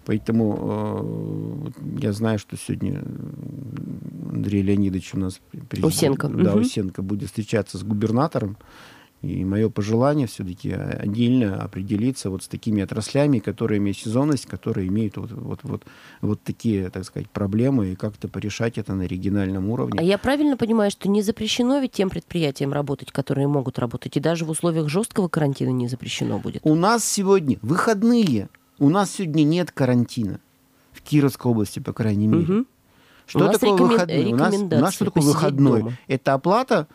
Поэтому 0.05 1.71
э, 1.75 1.99
я 2.01 2.11
знаю, 2.11 2.39
что 2.39 2.57
сегодня 2.57 3.03
Андрей 4.31 4.63
Леонидович 4.63 5.13
у 5.13 5.19
нас 5.19 5.39
президент, 5.69 5.93
Усенко. 5.93 6.27
Да, 6.29 6.51
Мгм. 6.51 6.61
Усенко 6.61 7.01
будет 7.01 7.29
встречаться 7.29 7.77
с 7.77 7.83
губернатором. 7.83 8.57
И 9.21 9.45
мое 9.45 9.69
пожелание 9.69 10.25
все-таки 10.25 10.71
отдельно 10.71 11.61
определиться 11.61 12.31
вот 12.31 12.41
с 12.43 12.47
такими 12.47 12.81
отраслями, 12.81 13.37
которые 13.37 13.77
имеют 13.77 13.99
сезонность, 13.99 14.47
которые 14.47 14.87
имеют 14.87 15.17
вот, 15.17 15.31
вот, 15.31 15.59
вот, 15.61 15.83
вот 16.21 16.41
такие, 16.41 16.89
так 16.89 17.05
сказать, 17.05 17.29
проблемы, 17.29 17.89
и 17.91 17.95
как-то 17.95 18.27
порешать 18.27 18.79
это 18.79 18.95
на 18.95 19.03
региональном 19.03 19.69
уровне. 19.69 19.99
А 19.99 20.03
я 20.03 20.17
правильно 20.17 20.57
понимаю, 20.57 20.89
что 20.89 21.07
не 21.07 21.21
запрещено 21.21 21.77
ведь 21.79 21.91
тем 21.91 22.09
предприятиям 22.09 22.73
работать, 22.73 23.11
которые 23.11 23.47
могут 23.47 23.77
работать, 23.77 24.17
и 24.17 24.19
даже 24.19 24.43
в 24.43 24.49
условиях 24.49 24.89
жесткого 24.89 25.27
карантина 25.27 25.69
не 25.69 25.87
запрещено 25.87 26.39
будет? 26.39 26.61
У 26.63 26.73
нас 26.73 27.05
сегодня 27.05 27.59
выходные. 27.61 28.49
У 28.79 28.89
нас 28.89 29.11
сегодня 29.11 29.43
нет 29.43 29.71
карантина. 29.71 30.39
В 30.93 31.01
Кировской 31.03 31.51
области, 31.51 31.77
по 31.79 31.93
крайней 31.93 32.25
мере. 32.25 32.43
Мгм. 32.43 32.67
Что 33.27 33.47
У 33.47 33.51
такое 33.51 33.69
рекомен- 33.69 33.87
выходной? 33.87 34.33
У 34.33 34.35
нас, 34.35 34.55
у 34.55 34.67
нас 34.67 34.93
что 34.95 35.05
такое 35.05 35.23
выходной? 35.23 35.79
дома. 35.81 35.93
Это 36.07 36.33
оплата, 36.33 36.87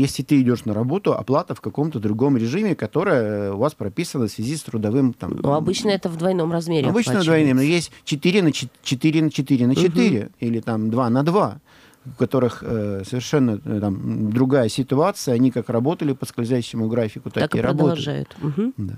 если 0.00 0.22
ты 0.22 0.40
идешь 0.40 0.64
на 0.64 0.74
работу, 0.74 1.12
оплата 1.14 1.54
в 1.54 1.60
каком-то 1.60 1.98
другом 1.98 2.36
режиме, 2.36 2.74
которая 2.76 3.52
у 3.52 3.58
вас 3.58 3.74
прописана 3.74 4.26
в 4.26 4.30
связи 4.30 4.56
с 4.56 4.62
трудовым 4.62 5.12
там. 5.12 5.36
Ну, 5.42 5.52
обычно 5.52 5.90
это 5.90 6.08
в 6.08 6.16
двойном 6.16 6.52
размере. 6.52 6.88
Обычно 6.88 7.12
оплачивается. 7.14 7.30
двойным, 7.30 7.56
но 7.56 7.62
есть 7.62 7.90
4 8.04 8.42
на 8.42 8.52
4, 8.52 9.22
на 9.22 9.30
4 9.30 9.66
на 9.66 9.74
4 9.74 10.30
или 10.38 10.60
там 10.60 10.90
2 10.90 11.10
на 11.10 11.22
2 11.24 11.60
у 12.06 12.10
которых 12.18 12.62
э, 12.64 13.02
совершенно 13.06 13.60
э, 13.62 13.80
там, 13.80 14.32
другая 14.32 14.68
ситуация, 14.70 15.34
они 15.34 15.50
как 15.50 15.68
работали 15.68 16.14
по 16.14 16.24
скользящему 16.24 16.88
графику, 16.88 17.28
так, 17.28 17.42
Так 17.50 17.54
и 17.56 17.60
работают. 17.60 17.96
продолжают. 17.98 18.36
Мгм. 18.40 18.72
Да. 18.78 18.94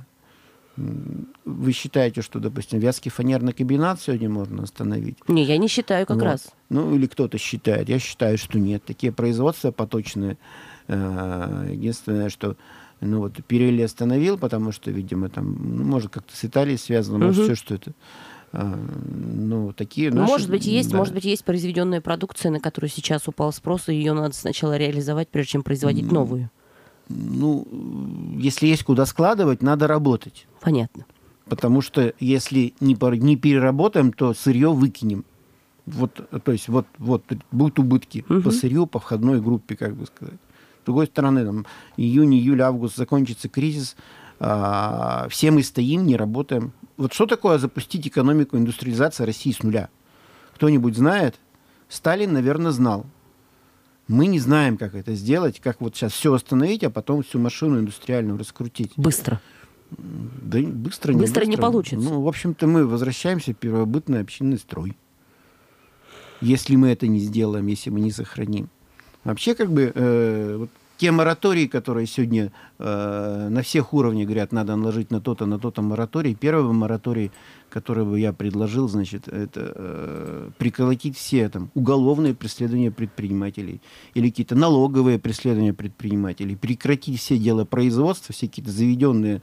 М, 0.76 1.26
Вы 1.44 1.72
считаете, 1.72 2.22
что, 2.22 2.38
допустим, 2.38 2.78
Вятский 2.78 3.10
фанерный 3.10 3.52
комбинат 3.52 4.00
сегодня 4.00 4.28
можно 4.28 4.62
остановить? 4.62 5.16
Не, 5.28 5.42
я 5.42 5.58
не 5.58 5.66
считаю 5.66 6.06
как 6.06 6.18
Вот. 6.18 6.24
раз. 6.24 6.48
Ну, 6.68 6.94
или 6.94 7.06
кто-то 7.06 7.36
считает. 7.38 7.88
Я 7.88 7.98
считаю, 7.98 8.38
что 8.38 8.58
нет. 8.60 8.84
Такие 8.84 9.10
производства 9.12 9.72
поточные. 9.72 10.36
Э, 10.92 11.68
Единственное, 11.70 12.28
что 12.28 12.56
ну 13.00 13.18
вот 13.20 13.32
Пирелли 13.46 13.82
остановил, 13.82 14.36
потому 14.36 14.72
что, 14.72 14.90
видимо, 14.90 15.28
там, 15.28 15.56
ну, 15.76 15.84
может, 15.84 16.10
как-то 16.10 16.36
с 16.36 16.44
Италией 16.44 16.76
связано, 16.78 17.18
может, 17.26 17.44
все, 17.44 17.54
что 17.54 17.74
это. 17.74 17.92
А, 18.52 18.76
ну, 19.08 19.72
такие 19.72 20.10
Ну, 20.10 20.16
наши- 20.22 20.32
может 20.32 20.50
быть, 20.50 20.66
есть, 20.66 20.90
да. 20.90 20.96
может 20.98 21.14
быть, 21.14 21.24
есть 21.24 21.44
произведенная 21.44 22.00
продукция, 22.00 22.50
на 22.50 22.58
которую 22.60 22.90
сейчас 22.90 23.28
упал 23.28 23.52
спрос, 23.52 23.88
и 23.88 23.94
ее 23.94 24.12
надо 24.12 24.34
сначала 24.34 24.76
реализовать, 24.76 25.28
прежде 25.28 25.52
чем 25.52 25.62
производить 25.62 26.10
новую. 26.10 26.50
Ну, 27.08 27.66
если 28.38 28.66
есть 28.66 28.82
куда 28.84 29.06
складывать, 29.06 29.62
надо 29.62 29.86
работать. 29.86 30.46
Понятно. 30.60 31.06
Потому 31.46 31.80
что 31.80 32.12
если 32.20 32.74
не, 32.80 32.96
не 33.18 33.36
переработаем, 33.36 34.12
то 34.12 34.34
сырье 34.34 34.72
выкинем. 34.72 35.24
Вот, 35.86 36.20
то 36.44 36.52
есть 36.52 36.68
вот, 36.68 36.86
вот 36.98 37.24
будут 37.50 37.78
убытки 37.78 38.24
Мгм. 38.28 38.42
по 38.42 38.50
сырью, 38.50 38.86
по 38.86 38.98
входной 39.00 39.40
группе, 39.40 39.76
как 39.76 39.96
бы 39.96 40.06
сказать. 40.06 40.38
С 40.90 40.92
другой 40.92 41.06
стороны, 41.06 41.44
там, 41.44 41.66
июнь, 41.96 42.34
июль, 42.34 42.62
август 42.62 42.96
закончится 42.96 43.48
кризис, 43.48 43.94
а, 44.40 45.28
все 45.30 45.52
мы 45.52 45.62
стоим, 45.62 46.04
не 46.04 46.16
работаем. 46.16 46.72
Вот 46.96 47.12
что 47.12 47.26
такое 47.26 47.58
запустить 47.58 48.08
экономику 48.08 48.56
индустриализации 48.56 49.22
России 49.22 49.52
с 49.52 49.62
нуля? 49.62 49.88
Кто-нибудь 50.56 50.96
знает? 50.96 51.36
Сталин, 51.88 52.32
наверное, 52.32 52.72
знал. 52.72 53.06
Мы 54.08 54.26
не 54.26 54.40
знаем, 54.40 54.78
как 54.78 54.96
это 54.96 55.14
сделать, 55.14 55.60
как 55.60 55.80
вот 55.80 55.94
сейчас 55.94 56.12
все 56.12 56.34
остановить, 56.34 56.82
а 56.82 56.90
потом 56.90 57.22
всю 57.22 57.38
машину 57.38 57.78
индустриальную 57.78 58.36
раскрутить. 58.36 58.90
Быстро. 58.96 59.40
Да 59.92 60.58
быстро 60.58 61.12
не 61.12 61.20
Быстро 61.20 61.44
не 61.44 61.56
получится. 61.56 62.04
Ну, 62.04 62.20
в 62.20 62.26
общем-то, 62.26 62.66
мы 62.66 62.84
возвращаемся 62.84 63.52
в 63.52 63.56
первобытный 63.56 64.22
общинный 64.22 64.58
строй. 64.58 64.96
Если 66.40 66.74
мы 66.74 66.88
это 66.88 67.06
не 67.06 67.20
сделаем, 67.20 67.68
если 67.68 67.90
мы 67.90 68.00
не 68.00 68.10
сохраним. 68.10 68.68
Вообще, 69.24 69.54
как 69.54 69.70
бы, 69.70 69.92
э, 69.94 70.56
вот 70.58 70.70
те 71.00 71.12
моратории, 71.12 71.66
которые 71.66 72.06
сегодня 72.06 72.52
э, 72.78 73.48
на 73.50 73.62
всех 73.62 73.94
уровнях 73.94 74.26
говорят, 74.26 74.52
надо 74.52 74.76
наложить 74.76 75.10
на 75.10 75.20
то-то, 75.22 75.46
на 75.46 75.58
то-то 75.58 75.80
мораторий. 75.80 76.34
Первый 76.34 76.74
мораторий, 76.74 77.30
который 77.70 78.04
бы 78.04 78.20
я 78.20 78.34
предложил, 78.34 78.86
значит, 78.86 79.26
это 79.26 79.72
э, 79.74 80.50
приколотить 80.58 81.16
все 81.16 81.48
там 81.48 81.70
уголовные 81.74 82.34
преследования 82.34 82.90
предпринимателей 82.90 83.80
или 84.12 84.28
какие-то 84.28 84.54
налоговые 84.56 85.18
преследования 85.18 85.72
предпринимателей, 85.72 86.54
прекратить 86.54 87.18
все 87.18 87.38
дела 87.38 87.64
производства, 87.64 88.34
все 88.34 88.46
какие-то 88.46 88.70
заведенные 88.70 89.36
э, 89.36 89.40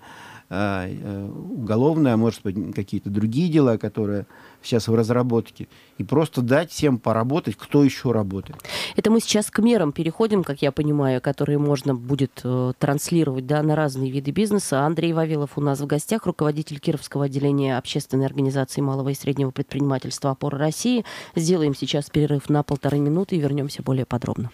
э, 0.50 1.30
уголовные, 1.30 2.14
а 2.14 2.18
может 2.18 2.42
быть, 2.44 2.74
какие-то 2.74 3.10
другие 3.10 3.50
дела, 3.50 3.78
которые 3.78 4.26
сейчас 4.64 4.88
в 4.88 4.96
разработке, 4.96 5.68
и 5.98 6.04
просто 6.04 6.42
дать 6.42 6.72
всем 6.72 6.98
поработать, 6.98 7.56
кто 7.56 7.84
еще 7.84 8.12
работает. 8.12 8.58
Это 8.96 9.12
мы 9.12 9.20
сейчас 9.20 9.50
к 9.52 9.60
мерам 9.60 9.92
переходим, 9.92 10.44
как 10.44 10.62
я 10.62 10.72
понимаю, 10.72 11.22
которые 11.22 11.58
можно 11.58 11.96
будет 11.96 12.42
э, 12.44 12.74
транслировать 12.78 13.46
да, 13.46 13.62
на 13.64 13.76
разные 13.76 14.12
виды 14.12 14.32
бизнеса. 14.32 14.86
Андрей 14.86 15.14
Вавилов 15.14 15.58
у 15.58 15.62
нас 15.62 15.80
в 15.80 15.86
гостях, 15.86 16.26
руководитель 16.26 16.80
Кировского 16.80 17.26
отделения 17.26 17.78
общественной 17.78 18.26
организации 18.26 18.82
малого 18.82 19.10
и 19.10 19.14
среднего 19.14 19.52
предпринимательства 19.52 20.32
«Опора 20.32 20.58
России». 20.58 21.06
Сделаем 21.36 21.76
сейчас 21.76 22.10
перерыв 22.10 22.50
на 22.50 22.64
полторы 22.64 23.00
минуты 23.00 23.36
и 23.36 23.40
вернемся 23.40 23.84
более 23.84 24.06
подробно. 24.06 24.52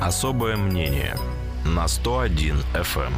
Особое 0.00 0.56
мнение 0.56 1.16
на 1.64 1.88
101 1.88 2.56
FM. 2.74 3.12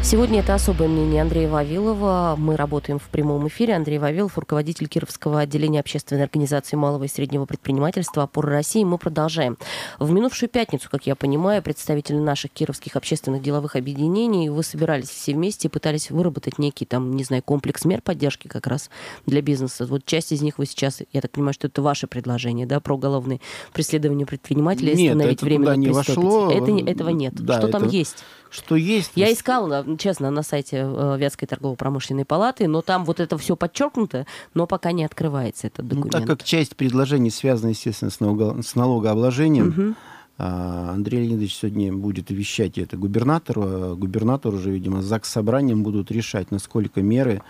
Сегодня 0.00 0.40
это 0.40 0.54
особое 0.54 0.88
мнение 0.88 1.20
Андрея 1.20 1.50
Вавилова. 1.50 2.34
Мы 2.38 2.56
работаем 2.56 2.98
в 2.98 3.08
прямом 3.10 3.46
эфире. 3.48 3.74
Андрей 3.74 3.98
Вавилов, 3.98 4.38
руководитель 4.38 4.88
Кировского 4.88 5.40
отделения 5.40 5.80
общественной 5.80 6.22
организации 6.22 6.76
малого 6.76 7.04
и 7.04 7.08
среднего 7.08 7.44
предпринимательства 7.44 8.22
«Опора 8.22 8.48
России». 8.50 8.84
Мы 8.84 8.96
продолжаем. 8.96 9.58
В 9.98 10.10
минувшую 10.10 10.48
пятницу, 10.48 10.88
как 10.90 11.06
я 11.06 11.14
понимаю, 11.14 11.62
представители 11.62 12.16
наших 12.16 12.52
кировских 12.52 12.96
общественных 12.96 13.42
деловых 13.42 13.76
объединений, 13.76 14.48
вы 14.48 14.62
собирались 14.62 15.10
все 15.10 15.34
вместе 15.34 15.68
и 15.68 15.70
пытались 15.70 16.10
выработать 16.10 16.58
некий, 16.58 16.86
там, 16.86 17.14
не 17.14 17.24
знаю, 17.24 17.42
комплекс 17.42 17.84
мер 17.84 18.00
поддержки 18.00 18.48
как 18.48 18.66
раз 18.66 18.88
для 19.26 19.42
бизнеса. 19.42 19.84
Вот 19.84 20.06
часть 20.06 20.32
из 20.32 20.40
них 20.40 20.56
вы 20.56 20.64
сейчас, 20.64 21.02
я 21.12 21.20
так 21.20 21.32
понимаю, 21.32 21.52
что 21.52 21.66
это 21.66 21.82
ваше 21.82 22.06
предложение, 22.06 22.66
да, 22.66 22.80
про 22.80 22.94
уголовное 22.94 23.40
преследование 23.74 24.26
предпринимателей, 24.26 24.94
Нет, 24.94 25.12
остановить 25.12 25.40
туда 25.40 25.76
не 25.76 25.88
вошло. 25.90 26.50
Это, 26.50 26.90
этого 26.90 27.10
нет. 27.10 27.34
Да, 27.34 27.58
что 27.58 27.68
там 27.68 27.84
это- 27.84 27.94
есть? 27.94 28.24
Что 28.50 28.76
есть? 28.76 29.12
Я 29.14 29.32
искала, 29.32 29.84
честно, 29.98 30.30
на 30.30 30.42
сайте 30.42 30.78
э, 30.78 31.16
Вятской 31.18 31.46
торгово-промышленной 31.48 32.24
палаты, 32.24 32.66
но 32.68 32.80
там 32.82 33.04
вот 33.04 33.20
это 33.20 33.36
все 33.38 33.56
подчеркнуто, 33.56 34.26
но 34.54 34.66
пока 34.66 34.92
не 34.92 35.04
открывается 35.04 35.66
этот 35.66 35.82
Ну, 35.84 35.88
документ. 35.90 36.12
так 36.12 36.26
как 36.26 36.42
часть 36.44 36.74
предложений 36.76 37.30
связана, 37.30 37.70
естественно, 37.70 38.10
с, 38.10 38.20
налого- 38.20 38.62
с 38.62 38.74
налогообложением, 38.74 39.96
а, 40.38 40.92
Андрей 40.94 41.22
Леонидович 41.22 41.56
сегодня 41.56 41.92
будет 41.92 42.30
вещать 42.30 42.78
это 42.78 42.96
губернатору, 42.96 43.62
а 43.64 43.94
губернатор 43.96 44.54
уже, 44.54 44.70
видимо, 44.70 45.02
с 45.02 45.04
ЗАГС 45.06 45.28
собранием 45.30 45.82
будут 45.82 46.10
решать, 46.10 46.50
насколько 46.50 47.02
меры 47.02 47.42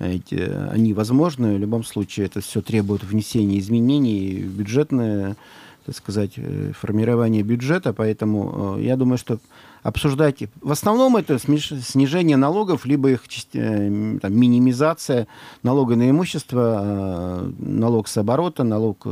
эти, 0.00 0.34
они 0.70 0.92
возможны. 0.92 1.54
В 1.54 1.58
любом 1.58 1.84
случае, 1.84 2.26
это 2.26 2.40
все 2.40 2.60
требует 2.60 3.04
внесения 3.04 3.60
изменений 3.60 4.42
в 4.42 4.58
бюджетное, 4.58 5.36
так 5.86 5.94
сказать, 5.94 6.32
э, 6.36 6.72
формирование 6.72 7.42
бюджета, 7.42 7.92
поэтому 7.92 8.76
э, 8.78 8.82
я 8.82 8.96
думаю, 8.96 9.18
что 9.18 9.38
обсуждать... 9.82 10.42
В 10.62 10.72
основном 10.72 11.16
это 11.16 11.38
снижение 11.38 12.36
налогов, 12.36 12.86
либо 12.86 13.10
их 13.10 13.22
э, 13.52 14.18
там, 14.20 14.38
минимизация 14.38 15.26
налога 15.62 15.96
на 15.96 16.08
имущество, 16.08 16.80
э, 16.82 17.52
налог 17.58 18.08
с 18.08 18.16
оборота, 18.16 18.64
налог 18.64 19.06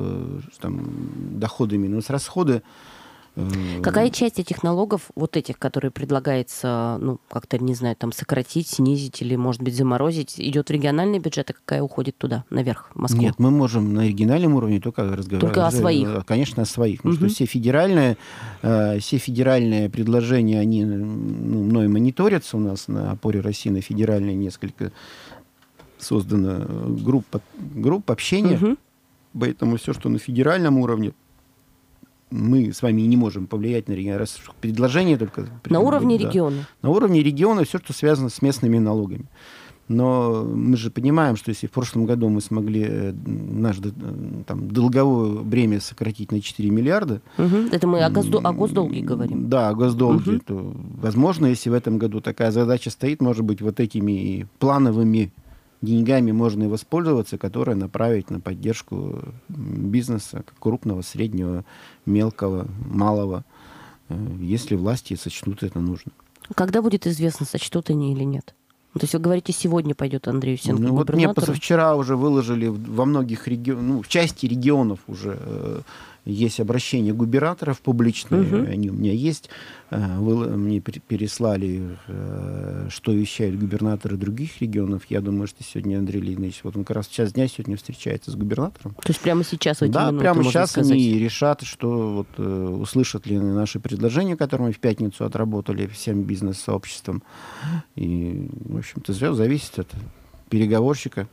там, 0.60 0.80
доходы 1.38 1.76
минус 1.76 2.08
расходы. 2.08 2.62
Э, 3.34 3.80
Какая 3.82 4.10
часть 4.10 4.38
этих 4.38 4.62
налогов, 4.62 5.10
вот 5.14 5.36
этих, 5.36 5.58
которые 5.58 5.90
предлагается, 5.90 6.98
ну, 7.00 7.18
как-то, 7.28 7.58
не 7.58 7.74
знаю, 7.74 7.96
там, 7.96 8.12
сократить, 8.12 8.68
снизить 8.68 9.22
или, 9.22 9.36
может 9.36 9.62
быть, 9.62 9.74
заморозить, 9.74 10.34
идет 10.38 10.68
в 10.68 10.72
региональный 10.72 11.18
бюджет, 11.18 11.50
а 11.50 11.52
какая 11.54 11.82
уходит 11.82 12.18
туда, 12.18 12.44
наверх, 12.50 12.90
в 12.94 12.98
Москву? 12.98 13.22
Нет, 13.22 13.34
мы 13.38 13.50
можем 13.50 13.94
на 13.94 14.06
региональном 14.06 14.54
уровне 14.54 14.80
только 14.80 15.02
разговаривать. 15.02 15.40
Только 15.40 15.66
о 15.66 15.70
своих. 15.70 16.26
Конечно, 16.26 16.62
о 16.62 16.66
своих. 16.66 16.98
Потому 16.98 17.14
Мгм. 17.14 17.26
что 17.26 17.34
все 17.34 17.46
федеральные, 17.46 18.16
э, 18.62 18.98
все 18.98 19.18
федеральные 19.18 19.88
предложения, 19.88 20.60
они 20.60 20.84
ну, 20.84 21.64
мной 21.64 21.88
мониторятся 21.88 22.56
у 22.56 22.60
нас 22.60 22.88
на 22.88 23.12
опоре 23.12 23.40
России, 23.40 23.70
на 23.70 23.80
федеральной 23.80 24.34
несколько 24.34 24.92
создано 25.98 26.66
э, 26.68 26.96
групп, 27.04 27.26
групп 27.58 28.10
общения. 28.10 28.56
Мгм. 28.56 28.78
Поэтому 29.38 29.76
все, 29.78 29.94
что 29.94 30.08
на 30.10 30.18
федеральном 30.18 30.78
уровне, 30.78 31.12
мы 32.32 32.72
с 32.72 32.82
вами 32.82 33.02
не 33.02 33.16
можем 33.16 33.46
повлиять 33.46 33.88
на 33.88 33.92
регион. 33.92 34.18
Раз 34.18 34.40
предложение 34.60 35.16
только... 35.18 35.46
На 35.68 35.80
уровне 35.80 36.18
да. 36.18 36.24
региона. 36.26 36.66
На 36.82 36.88
уровне 36.90 37.22
региона 37.22 37.64
все, 37.64 37.78
что 37.78 37.92
связано 37.92 38.30
с 38.30 38.42
местными 38.42 38.78
налогами. 38.78 39.26
Но 39.88 40.44
мы 40.44 40.76
же 40.76 40.90
понимаем, 40.90 41.36
что 41.36 41.50
если 41.50 41.66
в 41.66 41.70
прошлом 41.70 42.06
году 42.06 42.28
мы 42.28 42.40
смогли 42.40 42.86
э, 42.88 43.12
наш 43.26 43.78
э, 43.80 43.90
там, 44.46 44.68
долговое 44.68 45.42
бремя 45.42 45.80
сократить 45.80 46.32
на 46.32 46.40
4 46.40 46.70
миллиарда, 46.70 47.20
Мгм. 47.36 47.68
Это 47.72 47.86
мы 47.86 48.02
о, 48.02 48.08
госдо- 48.10 48.40
о 48.42 48.52
госдолге 48.52 49.02
говорим. 49.02 49.50
да, 49.50 49.68
о 49.68 49.74
госдолге, 49.74 50.32
Мгм. 50.32 50.40
то, 50.40 50.72
возможно, 51.02 51.46
если 51.46 51.68
в 51.68 51.74
этом 51.74 51.98
году 51.98 52.20
такая 52.20 52.52
задача 52.52 52.90
стоит, 52.90 53.20
может 53.20 53.44
быть, 53.44 53.60
вот 53.60 53.80
этими 53.80 54.46
плановыми 54.58 55.30
деньгами 55.82 56.32
можно 56.32 56.64
и 56.64 56.68
воспользоваться, 56.68 57.36
которые 57.36 57.74
направить 57.74 58.30
на 58.30 58.40
поддержку 58.40 59.20
бизнеса, 59.48 60.44
крупного, 60.58 61.02
среднего, 61.02 61.64
мелкого, 62.06 62.68
малого, 62.86 63.44
э, 64.08 64.36
если 64.40 64.76
власти 64.76 65.14
сочтут 65.14 65.62
это 65.62 65.80
нужно. 65.80 66.12
Когда 66.54 66.82
будет 66.82 67.06
известно, 67.06 67.44
сочтут 67.46 67.90
они 67.90 68.12
или 68.12 68.24
нет? 68.24 68.54
Ну, 68.94 69.00
То 69.00 69.04
есть 69.04 69.14
вы 69.14 69.20
говорите, 69.20 69.52
сегодня 69.52 69.94
пойдет 69.94 70.28
Андрей 70.28 70.52
Юсенко 70.52 70.82
Ну, 70.82 70.94
вот 70.94 71.10
мне 71.10 71.28
позавчера 71.32 71.96
уже 71.96 72.14
выложили 72.14 72.66
во 72.66 73.06
многих 73.06 73.48
регионах, 73.48 73.82
ну, 73.82 74.02
в 74.02 74.08
части 74.08 74.44
регионов 74.46 75.00
уже 75.06 75.38
э, 75.40 75.80
есть 76.24 76.60
обращения 76.60 77.12
губернаторов 77.12 77.80
публичные, 77.80 78.42
Мгм. 78.42 78.70
они 78.70 78.90
у 78.90 78.92
меня 78.92 79.12
есть. 79.12 79.50
Э, 79.90 80.18
вы- 80.18 80.56
мне 80.56 80.78
пер- 80.78 81.02
переслали, 81.06 81.98
э, 82.06 82.86
что 82.90 83.12
вещают 83.12 83.58
губернаторы 83.58 84.16
других 84.16 84.60
регионов. 84.62 85.02
Я 85.08 85.20
думаю, 85.20 85.48
что 85.48 85.64
сегодня 85.64 85.98
Андрей 85.98 86.20
Леонидович, 86.20 86.60
вот 86.62 86.76
он 86.76 86.84
как 86.84 86.96
раз 86.96 87.08
в 87.08 87.12
час 87.12 87.32
дня 87.32 87.48
сегодня 87.48 87.76
встречается 87.76 88.30
с 88.30 88.36
губернатором. 88.36 88.94
То 88.94 89.08
есть 89.08 89.20
прямо 89.20 89.42
сейчас 89.42 89.78
в 89.78 89.82
эти 89.82 89.90
Да, 89.92 90.06
минуты, 90.08 90.20
прямо 90.20 90.44
сейчас 90.44 90.70
сказать. 90.70 90.92
они 90.92 91.18
решат, 91.18 91.62
что 91.62 92.12
вот, 92.14 92.28
э, 92.38 92.76
услышат 92.80 93.26
ли 93.26 93.38
наши 93.38 93.80
предложения, 93.80 94.36
которые 94.36 94.68
мы 94.68 94.72
в 94.72 94.78
пятницу 94.78 95.24
отработали 95.24 95.86
всем 95.88 96.22
бизнес-сообществом. 96.22 97.22
И, 97.96 98.48
в 98.64 98.78
общем-то, 98.78 99.12
все 99.12 99.34
зависит 99.34 99.78
от 99.80 99.88
переговорщика, 100.48 101.28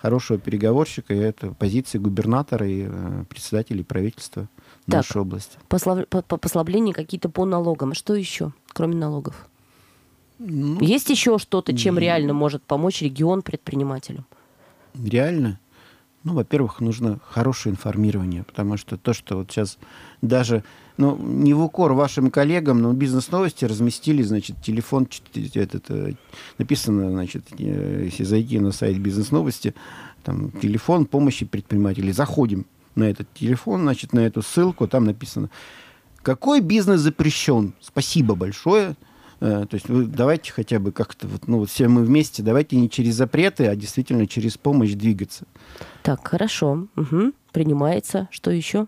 хорошего 0.00 0.38
переговорщика, 0.38 1.14
и 1.14 1.18
это 1.18 1.52
позиции 1.52 1.98
губернатора 1.98 2.66
и 2.68 2.86
э, 2.88 3.24
председателей 3.28 3.82
правительства 3.84 4.48
Так. 4.86 4.94
нашей 4.96 5.20
области. 5.22 5.58
Послав- 5.68 6.06
по- 6.06 6.22
по- 6.22 6.36
Послабления 6.38 6.92
какие-то 6.94 7.28
по 7.28 7.44
налогам. 7.44 7.94
Что 7.94 8.14
еще, 8.14 8.52
кроме 8.72 8.96
налогов? 8.96 9.48
Ну, 10.38 10.80
Есть 10.80 11.10
еще 11.10 11.38
что-то, 11.38 11.76
чем 11.76 11.96
м. 11.96 12.00
реально 12.00 12.32
может 12.32 12.62
помочь 12.62 13.02
регион 13.02 13.42
предпринимателю? 13.42 14.24
реально, 14.94 15.60
ну, 16.24 16.34
во-первых, 16.34 16.80
нужно 16.80 17.20
хорошее 17.24 17.72
информирование, 17.72 18.42
потому 18.42 18.76
что 18.76 18.96
то, 18.96 19.12
что 19.12 19.36
вот 19.36 19.50
сейчас 19.52 19.78
даже, 20.22 20.64
ну, 21.00 21.16
не 21.18 21.54
в 21.54 21.62
укор 21.62 21.94
вашим 21.94 22.30
коллегам, 22.30 22.82
но 22.82 22.92
бизнес-новости 22.92 23.64
разместили, 23.64 24.22
значит, 24.22 24.62
телефон, 24.62 25.08
этот, 25.54 25.90
э, 25.90 26.12
написано, 26.58 27.10
значит, 27.10 27.46
э, 27.58 28.02
если 28.04 28.24
зайти 28.24 28.58
на 28.60 28.70
сайт 28.70 28.98
бизнес-новости, 28.98 29.74
там, 30.22 30.50
телефон 30.60 31.06
помощи 31.06 31.46
предпринимателей. 31.46 32.12
Заходим 32.12 32.66
на 32.96 33.04
этот 33.04 33.32
телефон, 33.32 33.80
значит, 33.80 34.12
на 34.12 34.20
эту 34.20 34.42
ссылку, 34.42 34.86
там 34.86 35.06
написано, 35.06 35.48
какой 36.22 36.60
бизнес 36.60 37.00
запрещен? 37.00 37.72
Спасибо 37.80 38.34
большое. 38.34 38.94
Э, 39.40 39.64
То 39.70 39.74
есть 39.76 39.88
вы 39.88 40.04
давайте 40.04 40.52
хотя 40.52 40.78
бы 40.78 40.92
как-то, 40.92 41.26
вот, 41.28 41.48
ну 41.48 41.60
вот 41.60 41.70
все 41.70 41.88
мы 41.88 42.04
вместе, 42.04 42.42
давайте 42.42 42.76
не 42.76 42.90
через 42.90 43.14
запреты, 43.14 43.68
а 43.68 43.74
действительно 43.74 44.26
через 44.26 44.58
помощь 44.58 44.92
двигаться. 44.92 45.46
Так, 46.02 46.28
хорошо. 46.28 46.88
Мгм. 46.94 47.32
Принимается. 47.52 48.28
Что 48.30 48.50
еще? 48.50 48.86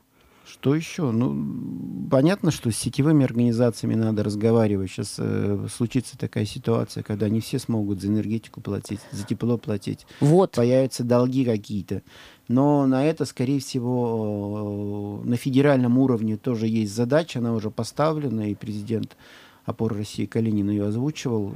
Что 0.53 0.75
еще? 0.75 1.11
Ну, 1.11 2.09
понятно, 2.11 2.51
что 2.51 2.71
с 2.71 2.77
сетевыми 2.77 3.25
организациями 3.25 3.95
надо 3.95 4.23
разговаривать. 4.23 4.91
Сейчас 4.91 5.17
э, 5.19 5.67
случится 5.75 6.19
такая 6.19 6.45
ситуация, 6.45 7.03
когда 7.03 7.31
не 7.31 7.41
все 7.41 7.59
смогут 7.59 8.03
за 8.03 8.09
энергетику 8.09 8.61
платить, 8.61 9.01
за 9.13 9.25
тепло 9.25 9.57
платить. 9.57 10.07
Вот. 10.21 10.53
Появятся 10.53 11.05
долги 11.05 11.47
какие-то. 11.47 12.03
Но 12.49 12.87
на 12.87 13.07
это, 13.07 13.25
скорее 13.25 13.61
всего, 13.61 15.23
э, 15.25 15.29
на 15.29 15.37
федеральном 15.37 15.97
уровне 15.97 16.37
тоже 16.37 16.67
есть 16.67 16.95
задача, 16.95 17.39
она 17.39 17.55
уже 17.55 17.71
поставлена, 17.71 18.51
и 18.51 18.55
президент 18.55 19.17
опоры 19.65 19.97
России 19.97 20.27
Калинин 20.27 20.69
ее 20.69 20.87
озвучивал 20.89 21.55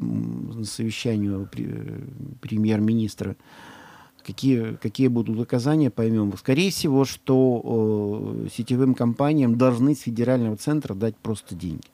м, 0.00 0.50
на 0.60 0.64
совещании 0.64 1.28
у 1.28 1.42
пре- 1.42 1.68
э, 1.68 2.00
премьер-министра. 2.40 3.36
Какие, 4.28 4.74
какие 4.74 5.08
будут 5.08 5.40
указания, 5.40 5.90
поймем. 5.90 6.36
Скорее 6.36 6.70
всего, 6.70 7.06
что 7.06 8.34
э, 8.44 8.48
сетевым 8.54 8.94
компаниям 8.94 9.56
должны 9.56 9.94
с 9.94 10.00
федерального 10.00 10.58
центра 10.58 10.94
дать 10.94 11.16
просто 11.16 11.54
деньги. 11.54 11.86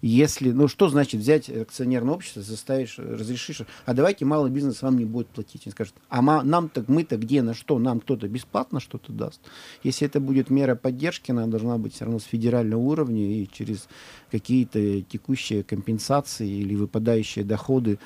Если, 0.00 0.50
ну 0.50 0.66
что 0.66 0.88
значит 0.88 1.20
взять 1.20 1.48
акционерное 1.48 2.14
общество, 2.14 2.42
заставишь, 2.42 2.98
разрешишь, 2.98 3.62
а 3.86 3.94
давайте 3.94 4.24
малый 4.24 4.50
бизнес 4.50 4.82
вам 4.82 4.98
не 4.98 5.04
будет 5.04 5.28
платить. 5.28 5.62
Они 5.64 5.70
скажут, 5.70 5.94
а 6.08 6.20
ма- 6.20 6.42
нам-то, 6.42 6.84
мы-то 6.88 7.16
где, 7.16 7.42
на 7.42 7.54
что, 7.54 7.78
нам 7.78 8.00
кто-то 8.00 8.26
бесплатно 8.26 8.80
что-то 8.80 9.12
даст. 9.12 9.40
Если 9.84 10.04
это 10.04 10.18
будет 10.18 10.50
мера 10.50 10.74
поддержки, 10.74 11.30
она 11.30 11.46
должна 11.46 11.78
быть 11.78 11.94
все 11.94 12.06
равно 12.06 12.18
с 12.18 12.24
федерального 12.24 12.80
уровня 12.80 13.22
и 13.22 13.48
через 13.52 13.86
какие-то 14.32 15.02
текущие 15.02 15.62
компенсации 15.62 16.48
или 16.50 16.74
выпадающие 16.74 17.44
доходы. 17.44 18.00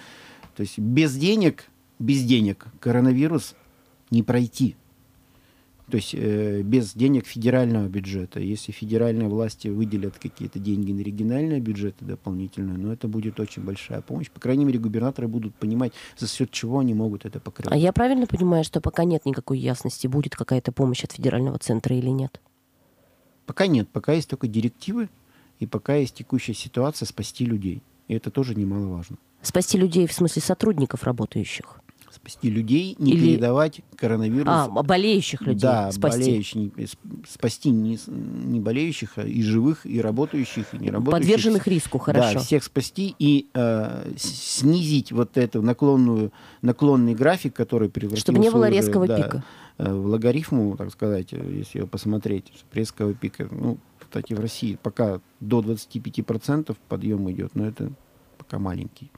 То 0.55 0.61
есть 0.61 0.79
без 0.79 1.17
денег, 1.17 1.71
без 1.99 2.23
денег 2.25 2.67
коронавирус 2.81 3.55
не 4.11 4.23
пройти. 4.23 4.77
То 5.91 5.99
есть 5.99 6.15
э, 6.15 6.63
без 6.63 6.95
денег 6.95 7.27
федерального 7.27 7.87
бюджета. 7.87 8.41
Если 8.41 8.73
федеральные 8.73 9.29
власти 9.29 9.69
выделят 9.69 10.19
какие-то 10.19 10.59
деньги 10.59 10.91
на 10.91 11.01
региональные 11.01 11.61
бюджеты 11.61 12.05
дополнительные, 12.05 12.77
ну 12.77 12.91
это 12.91 13.07
будет 13.07 13.39
очень 13.39 13.63
большая 13.63 14.01
помощь. 14.01 14.29
По 14.29 14.41
крайней 14.41 14.65
мере, 14.65 14.81
губернаторы 14.81 15.29
будут 15.29 15.55
понимать, 15.55 15.93
за 16.19 16.27
счет 16.27 16.51
чего 16.51 16.81
они 16.81 16.93
могут 16.93 17.25
это 17.25 17.39
покрыть. 17.39 17.71
А 17.71 17.77
я 17.77 17.93
правильно 17.93 18.27
понимаю, 18.27 18.65
что 18.65 18.81
пока 18.81 19.05
нет 19.05 19.27
никакой 19.27 19.61
ясности, 19.61 20.09
будет 20.09 20.35
какая-то 20.35 20.73
помощь 20.73 21.05
от 21.05 21.13
федерального 21.13 21.59
центра 21.59 21.95
или 21.95 22.11
нет? 22.11 22.41
Пока 23.47 23.69
нет, 23.69 23.89
пока 23.89 24.13
есть 24.13 24.29
только 24.29 24.49
директивы, 24.49 25.09
и 25.61 25.67
пока 25.67 25.95
есть 25.95 26.17
текущая 26.17 26.55
ситуация 26.55 27.07
спасти 27.07 27.45
людей. 27.45 27.81
И 28.09 28.15
это 28.15 28.33
тоже 28.33 28.57
немаловажно. 28.57 29.19
Спасти 29.41 29.79
людей 29.79 30.09
в 30.09 30.13
смысле 30.13 30.43
сотрудников 30.43 31.05
работающих? 31.05 31.81
Спасти 32.17 32.49
людей, 32.49 32.97
не 32.99 33.13
Или- 33.13 33.33
передавать 33.33 33.83
коронавирус. 33.95 34.49
А, 34.49 34.69
болеющих 34.69 35.43
людей 35.43 35.61
да, 35.61 35.93
спасти. 35.93 36.21
болеющих, 36.21 36.73
спасти 37.29 37.69
не, 37.71 37.99
не 38.07 38.59
болеющих, 38.59 39.13
а 39.17 39.23
и 39.23 39.43
живых, 39.43 39.85
и 39.85 40.01
работающих, 40.01 40.73
и 40.73 40.79
не 40.79 40.91
работающих. 40.91 41.29
Подверженных 41.29 41.67
риску, 41.69 41.99
хорошо. 41.99 42.35
Да, 42.35 42.41
всех 42.41 42.65
спасти 42.65 43.15
и 43.19 43.49
э, 43.53 44.13
снизить 44.17 45.13
вот 45.13 45.37
эту 45.37 45.61
наклонную, 45.61 46.33
наклонный 46.63 47.15
график, 47.15 47.55
который 47.55 47.91
превратился 47.91 48.23
Чтобы 48.23 48.39
не 48.39 48.51
было 48.51 48.63
уже, 48.67 48.71
резкого 48.73 49.07
да, 49.07 49.17
пика. 49.23 49.45
э, 49.77 49.93
в 49.93 50.07
логарифму, 50.07 50.75
так 50.79 50.91
сказать, 50.93 51.29
э, 51.33 51.53
если 51.59 51.79
его 51.79 51.87
посмотреть, 51.87 52.51
резкого 52.73 53.13
пика. 53.13 53.47
Ну, 53.51 53.77
кстати, 53.99 54.33
в 54.33 54.41
России 54.41 54.79
пока 54.83 55.21
до 55.41 55.61
25% 55.61 56.75
подъем 56.89 57.31
идет, 57.31 57.55
но 57.55 57.67
это 57.67 57.93
пока 58.47 58.59
маленький. 58.59 59.11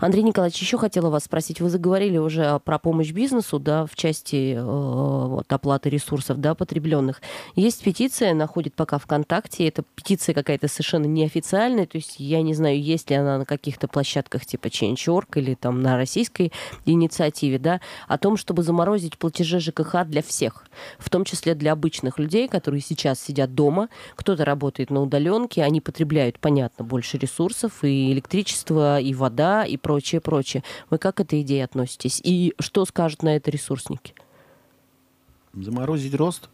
Андрей 0.00 0.22
Николаевич, 0.22 0.60
еще 0.60 0.76
хотела 0.76 1.08
вас 1.08 1.24
спросить. 1.24 1.60
Вы 1.60 1.70
заговорили 1.70 2.18
уже 2.18 2.58
про 2.64 2.78
помощь 2.78 3.12
бизнесу, 3.12 3.58
да, 3.58 3.86
в 3.86 3.94
части 3.94 4.54
э, 4.54 4.62
вот, 4.62 5.50
оплаты 5.52 5.88
ресурсов, 5.88 6.38
да, 6.40 6.54
потребленных. 6.54 7.22
Есть 7.54 7.82
петиция, 7.82 8.34
находит 8.34 8.74
пока 8.74 8.98
ВКонтакте. 8.98 9.68
Это 9.68 9.84
петиция 9.94 10.34
какая-то 10.34 10.68
совершенно 10.68 11.06
неофициальная, 11.06 11.86
то 11.86 11.96
есть 11.96 12.16
я 12.18 12.42
не 12.42 12.54
знаю, 12.54 12.80
есть 12.80 13.10
ли 13.10 13.16
она 13.16 13.38
на 13.38 13.44
каких-то 13.44 13.88
площадках 13.88 14.44
типа 14.44 14.66
Change.org 14.66 15.36
или 15.36 15.54
там 15.54 15.80
на 15.80 15.96
российской 15.96 16.52
инициативе, 16.84 17.58
да, 17.58 17.80
о 18.08 18.18
том, 18.18 18.36
чтобы 18.36 18.62
заморозить 18.62 19.18
платежи 19.18 19.60
ЖКХ 19.60 20.04
для 20.06 20.22
всех, 20.22 20.64
в 20.98 21.08
том 21.10 21.24
числе 21.24 21.54
для 21.54 21.72
обычных 21.72 22.18
людей, 22.18 22.48
которые 22.48 22.80
сейчас 22.80 23.20
сидят 23.20 23.54
дома, 23.54 23.88
кто-то 24.16 24.44
работает 24.44 24.90
на 24.90 25.02
удаленке, 25.02 25.62
они 25.62 25.80
потребляют, 25.80 26.38
понятно, 26.38 26.84
больше 26.84 27.18
ресурсов, 27.18 27.84
и 27.84 28.12
электричество, 28.12 28.71
и 29.00 29.14
вода, 29.14 29.64
и 29.64 29.76
прочее, 29.76 30.20
прочее. 30.20 30.62
Вы 30.90 30.98
как 30.98 31.16
к 31.16 31.20
этой 31.20 31.42
идее 31.42 31.64
относитесь? 31.64 32.20
И 32.24 32.54
что 32.58 32.84
скажут 32.84 33.22
на 33.22 33.36
это 33.36 33.50
ресурсники? 33.50 34.14
Заморозить 35.54 36.14
рост, 36.14 36.48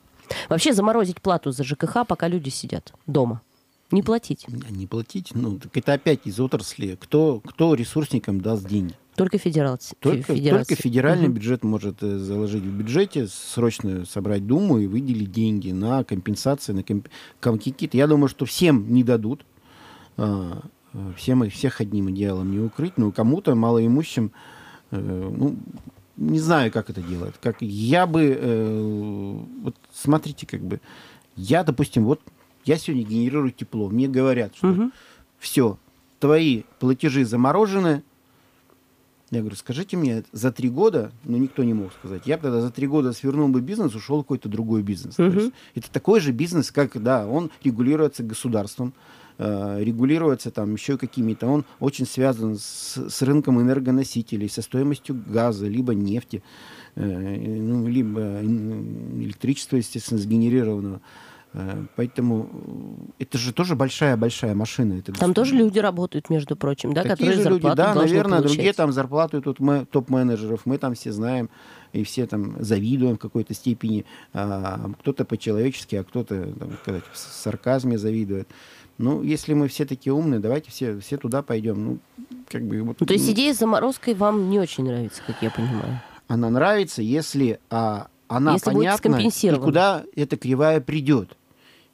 Вообще 0.50 0.74
заморозить 0.74 1.22
плату 1.22 1.52
за 1.52 1.64
ЖКХ, 1.64 2.06
пока 2.06 2.28
люди 2.28 2.50
сидят 2.50 2.92
дома. 3.06 3.40
Не 3.90 4.02
платить. 4.02 4.44
не 4.48 4.86
платить, 4.86 5.30
ну, 5.34 5.58
так 5.58 5.74
это 5.74 5.94
опять 5.94 6.20
из 6.26 6.38
отрасли. 6.38 6.98
Кто, 7.00 7.40
кто 7.40 7.72
ресурсникам 7.74 8.42
даст 8.42 8.66
деньги? 8.68 8.94
Только 9.16 9.38
федерация. 9.38 9.96
Только, 9.98 10.34
федерация. 10.34 10.66
только 10.66 10.82
федеральный 10.82 11.28
Мгм. 11.28 11.34
бюджет 11.34 11.64
может 11.64 12.02
э, 12.02 12.18
заложить 12.18 12.62
в 12.62 12.70
бюджете, 12.70 13.26
срочно 13.26 14.04
собрать 14.04 14.46
Думу 14.46 14.78
и 14.78 14.86
выделить 14.86 15.32
деньги 15.32 15.70
на 15.72 16.04
компенсации, 16.04 16.72
на 16.72 16.82
комп- 16.82 17.08
ком- 17.40 17.58
какие-то. 17.58 17.96
Я 17.96 18.06
думаю, 18.06 18.28
что 18.28 18.44
всем 18.44 18.92
не 18.92 19.02
дадут. 19.02 19.44
Э, 20.94 21.12
Всем 21.16 21.44
и 21.44 21.48
всех 21.48 21.80
одним 21.80 22.10
идеалом 22.10 22.50
не 22.50 22.60
укрыть, 22.60 22.96
но 22.96 23.10
кому-то 23.12 23.54
малоимущим, 23.54 24.32
э, 24.90 24.98
ну, 24.98 25.56
не 26.16 26.40
знаю, 26.40 26.72
как 26.72 26.90
это 26.90 27.02
делать. 27.02 27.34
Как 27.40 27.60
я 27.60 28.06
бы, 28.06 28.36
э, 28.38 29.40
вот 29.62 29.76
смотрите, 29.92 30.46
как 30.46 30.60
бы, 30.60 30.80
я, 31.36 31.62
допустим, 31.62 32.04
вот 32.04 32.20
я 32.64 32.76
сегодня 32.78 33.04
генерирую 33.06 33.52
тепло, 33.52 33.88
мне 33.88 34.08
говорят, 34.08 34.56
что 34.56 34.66
Мгм. 34.68 34.92
все, 35.38 35.78
твои 36.18 36.62
платежи 36.80 37.24
заморожены. 37.24 38.02
Я 39.30 39.40
говорю, 39.40 39.56
скажите 39.56 39.96
мне, 39.98 40.24
за 40.32 40.50
три 40.50 40.70
года, 40.70 41.12
ну 41.24 41.36
никто 41.36 41.62
не 41.62 41.74
мог 41.74 41.92
сказать, 41.92 42.22
я 42.26 42.36
бы 42.38 42.44
тогда 42.44 42.62
за 42.62 42.70
три 42.70 42.86
года 42.86 43.12
свернул 43.12 43.48
бы 43.48 43.60
бизнес, 43.60 43.94
ушел 43.94 44.22
какой-то 44.22 44.48
другой 44.48 44.82
бизнес. 44.82 45.16
То 45.16 45.24
Мгм. 45.24 45.38
есть 45.38 45.52
это 45.74 45.90
такой 45.92 46.20
же 46.20 46.32
бизнес, 46.32 46.70
как, 46.72 47.00
да, 47.02 47.26
он 47.26 47.50
регулируется 47.62 48.22
государством, 48.22 48.94
э, 49.38 49.78
регулируется 49.82 50.50
там 50.50 50.74
еще 50.74 50.98
какими-то, 50.98 51.46
он 51.46 51.64
очень 51.80 52.06
связан 52.06 52.56
с, 52.56 52.96
с 53.08 53.22
рынком 53.22 53.60
энергоносителей, 53.60 54.48
со 54.48 54.62
стоимостью 54.62 55.20
газа, 55.26 55.66
либо 55.66 55.94
нефти, 55.94 56.42
э, 56.96 57.02
ну, 57.04 57.86
либо 57.88 58.20
м, 58.20 59.22
электричества, 59.22 59.76
естественно, 59.76 60.20
сгенерированного. 60.20 61.00
Э, 61.54 61.84
Поэтому 61.96 62.50
э, 63.18 63.22
это 63.24 63.38
же 63.38 63.52
тоже 63.52 63.74
большая-большая 63.74 64.54
машина. 64.54 64.94
Это 64.94 65.12
Там 65.12 65.32
тоже 65.34 65.54
люди 65.54 65.78
работают, 65.78 66.28
между 66.30 66.56
прочим, 66.56 66.92
да, 66.92 67.02
Такие 67.02 67.16
которые 67.16 67.42
же 67.42 67.48
люди, 67.48 67.74
да, 67.74 67.94
наверное, 67.94 68.38
получать. 68.38 68.56
другие 68.56 68.72
там 68.74 68.92
зарплату 68.92 69.40
тут 69.40 69.58
мы 69.58 69.86
топ-менеджеров, 69.86 70.66
мы 70.66 70.76
там 70.78 70.94
все 70.94 71.10
знаем, 71.12 71.48
и 71.94 72.04
все 72.04 72.26
там 72.26 72.56
завидуем 72.62 73.16
в 73.16 73.18
какой-то 73.18 73.54
степени, 73.54 74.04
а, 74.34 74.90
кто-то 75.00 75.24
по-человечески, 75.24 75.96
а 75.96 76.04
кто-то, 76.04 76.52
там, 76.52 76.72
сказать, 76.82 77.04
в 77.10 77.16
сарказме 77.18 77.96
завидует. 77.96 78.48
Ну, 78.98 79.22
если 79.22 79.54
мы 79.54 79.68
все 79.68 79.84
такие 79.84 80.12
умные, 80.12 80.40
давайте 80.40 80.70
все, 80.70 80.98
все 80.98 81.16
туда 81.16 81.42
пойдем. 81.42 81.84
Ну, 81.84 81.98
как 82.48 82.64
бы, 82.64 82.82
вот, 82.82 82.98
то 82.98 83.12
есть 83.12 83.30
идея 83.30 83.54
с 83.54 83.58
заморозкой 83.58 84.14
вам 84.14 84.50
не 84.50 84.58
очень 84.58 84.84
нравится, 84.84 85.22
как 85.26 85.40
я 85.40 85.50
понимаю. 85.50 86.00
она 86.26 86.50
нравится, 86.50 87.00
если 87.00 87.60
а, 87.70 88.08
она 88.26 88.54
Если 88.54 88.64
понятна 88.66 89.16
и 89.16 89.60
куда 89.60 90.04
эта 90.14 90.36
кривая 90.36 90.80
придет. 90.80 91.36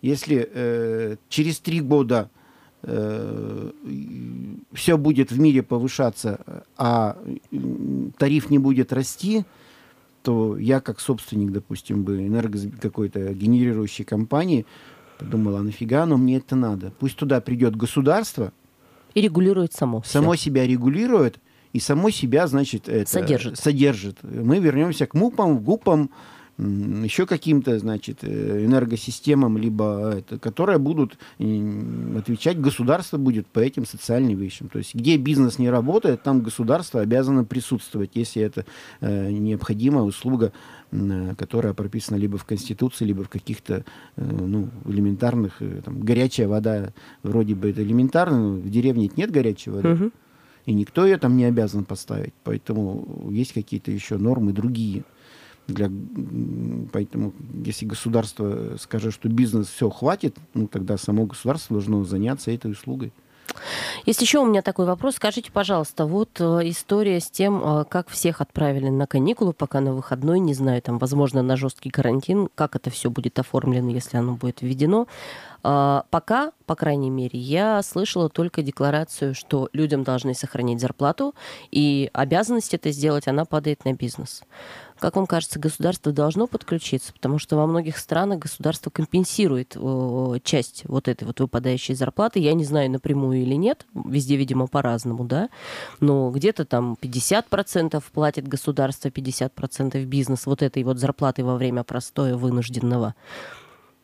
Если 0.02 0.48
э, 0.52 1.16
через 1.28 1.60
три 1.60 1.80
года 1.80 2.30
все 4.72 4.98
будет 4.98 5.30
в 5.32 5.40
мире 5.40 5.62
повышаться, 5.62 6.64
а 6.76 7.16
тариф 8.18 8.50
не 8.50 8.58
будет 8.58 8.92
расти, 8.92 9.44
то 10.22 10.58
я 10.58 10.80
как 10.80 11.00
собственник, 11.00 11.50
допустим, 11.50 12.02
бы 12.02 12.26
энерго 12.26 12.58
какой-то 12.80 13.32
генерирующей 13.32 14.04
компании 14.04 14.66
подумала, 15.18 15.60
а 15.60 15.62
нафига 15.62 16.02
оно 16.02 16.16
мне 16.16 16.36
это 16.36 16.56
надо? 16.56 16.92
Пусть 16.98 17.16
туда 17.16 17.40
придет 17.40 17.76
государство, 17.76 18.52
И 19.14 19.20
регулирует 19.20 19.72
само. 19.72 20.02
само 20.04 20.36
себя 20.36 20.66
регулирует 20.66 21.38
и 21.72 21.80
само 21.80 22.10
себя, 22.10 22.46
значит, 22.46 22.88
это, 22.88 23.10
Содержит. 23.10 23.58
содержит. 23.58 24.18
Мы 24.22 24.58
вернемся 24.60 25.06
к 25.06 25.14
МУПам, 25.14 25.58
ГУПам, 25.58 26.10
еще 26.56 27.26
каким-то, 27.26 27.76
значит, 27.80 28.18
э, 28.22 28.64
энергосистемам, 28.64 29.58
либо 29.58 30.14
это, 30.18 30.38
которые 30.38 30.78
будут 30.78 31.18
отвечать, 32.16 32.60
государство 32.60 33.18
будет 33.18 33.48
по 33.48 33.58
этим 33.58 33.84
социальным 33.84 34.38
вещам. 34.38 34.68
То 34.68 34.78
есть 34.78 34.94
где 34.94 35.16
бизнес 35.16 35.58
не 35.58 35.68
работает, 35.68 36.22
там 36.22 36.42
государство 36.42 37.00
обязано 37.00 37.44
присутствовать, 37.44 38.12
если 38.14 38.42
это 38.42 38.64
э, 39.00 39.30
необходимая 39.32 40.04
услуга, 40.04 40.52
которая 41.36 41.74
прописана 41.74 42.16
либо 42.16 42.38
в 42.38 42.44
Конституции, 42.44 43.04
либо 43.04 43.24
в 43.24 43.28
каких-то 43.28 43.84
э, 44.16 44.24
ну, 44.24 44.70
элементарных, 44.86 45.60
э, 45.60 45.82
там, 45.84 46.00
горячая 46.00 46.48
вода, 46.48 46.92
вроде 47.22 47.54
бы 47.54 47.70
это 47.70 47.82
элементарно, 47.82 48.38
но 48.38 48.54
в 48.56 48.70
деревне 48.70 49.10
нет 49.16 49.30
горячей 49.30 49.70
воды. 49.70 49.88
Мгм. 49.88 50.12
И 50.66 50.72
никто 50.72 51.04
ее 51.04 51.18
там 51.18 51.36
не 51.36 51.44
обязан 51.44 51.84
поставить. 51.84 52.32
Поэтому 52.42 53.28
есть 53.30 53.52
какие-то 53.52 53.90
еще 53.90 54.16
нормы 54.16 54.52
другие. 54.52 55.04
Для, 55.66 55.90
поэтому, 56.92 57.32
если 57.64 57.86
государство 57.86 58.76
скажет, 58.78 59.14
что 59.14 59.28
бизнес 59.28 59.68
все 59.68 59.88
хватит, 59.88 60.36
ну 60.52 60.68
тогда 60.68 60.98
само 60.98 61.26
государство 61.26 61.74
должно 61.74 62.04
заняться 62.04 62.50
этой 62.50 62.72
услугой. 62.72 63.12
Есть 64.06 64.20
еще 64.20 64.38
у 64.38 64.46
меня 64.46 64.62
такой 64.62 64.86
вопрос. 64.86 65.16
Скажите, 65.16 65.50
пожалуйста, 65.50 66.06
вот 66.06 66.40
э, 66.40 66.60
история 66.64 67.20
с 67.20 67.30
тем, 67.30 67.62
э, 67.64 67.84
как 67.88 68.08
всех 68.08 68.40
отправили 68.40 68.88
на 68.88 69.06
каникулы, 69.06 69.52
пока 69.52 69.80
на 69.80 69.94
выходной, 69.94 70.40
не 70.40 70.54
знаю, 70.54 70.82
там, 70.82 70.98
возможно, 70.98 71.42
на 71.42 71.56
жесткий 71.56 71.90
карантин, 71.90 72.48
как 72.54 72.76
это 72.76 72.90
все 72.90 73.10
будет 73.10 73.38
оформлено, 73.38 73.90
если 73.90 74.16
оно 74.16 74.34
будет 74.34 74.62
введено. 74.62 75.06
А, 75.62 76.04
Пока, 76.10 76.52
по 76.66 76.74
крайней 76.76 77.08
мере, 77.08 77.38
я 77.38 77.82
слышала 77.82 78.28
только 78.28 78.62
декларацию, 78.62 79.34
что 79.34 79.70
людям 79.72 80.04
должны 80.04 80.34
сохранить 80.34 80.80
зарплату, 80.80 81.34
и 81.70 82.10
обязанность 82.12 82.74
это 82.74 82.90
сделать, 82.90 83.26
она 83.26 83.46
падает 83.46 83.84
на 83.86 83.94
бизнес. 83.94 84.42
Как 85.04 85.16
вам 85.16 85.26
кажется, 85.26 85.58
государство 85.58 86.12
должно 86.12 86.46
подключиться? 86.46 87.12
Потому 87.12 87.38
что 87.38 87.56
во 87.56 87.66
многих 87.66 87.98
странах 87.98 88.38
государство 88.38 88.88
компенсирует 88.88 89.76
э, 89.76 90.38
часть 90.42 90.84
вот 90.86 91.08
этой 91.08 91.24
вот 91.24 91.40
выпадающей 91.40 91.94
зарплаты. 91.94 92.38
Я 92.38 92.54
не 92.54 92.64
знаю, 92.64 92.90
напрямую 92.90 93.42
или 93.42 93.52
нет. 93.52 93.84
Везде, 93.92 94.36
видимо, 94.36 94.66
по-разному, 94.66 95.26
да. 95.26 95.50
Но 96.00 96.30
где-то 96.30 96.64
там 96.64 96.96
50% 96.98 98.02
платит 98.14 98.48
государство, 98.48 99.08
50% 99.08 100.02
бизнес 100.06 100.46
вот 100.46 100.62
этой 100.62 100.82
вот 100.84 100.98
зарплаты 100.98 101.44
во 101.44 101.56
время 101.56 101.84
простоя 101.84 102.34
вынужденного. 102.38 103.14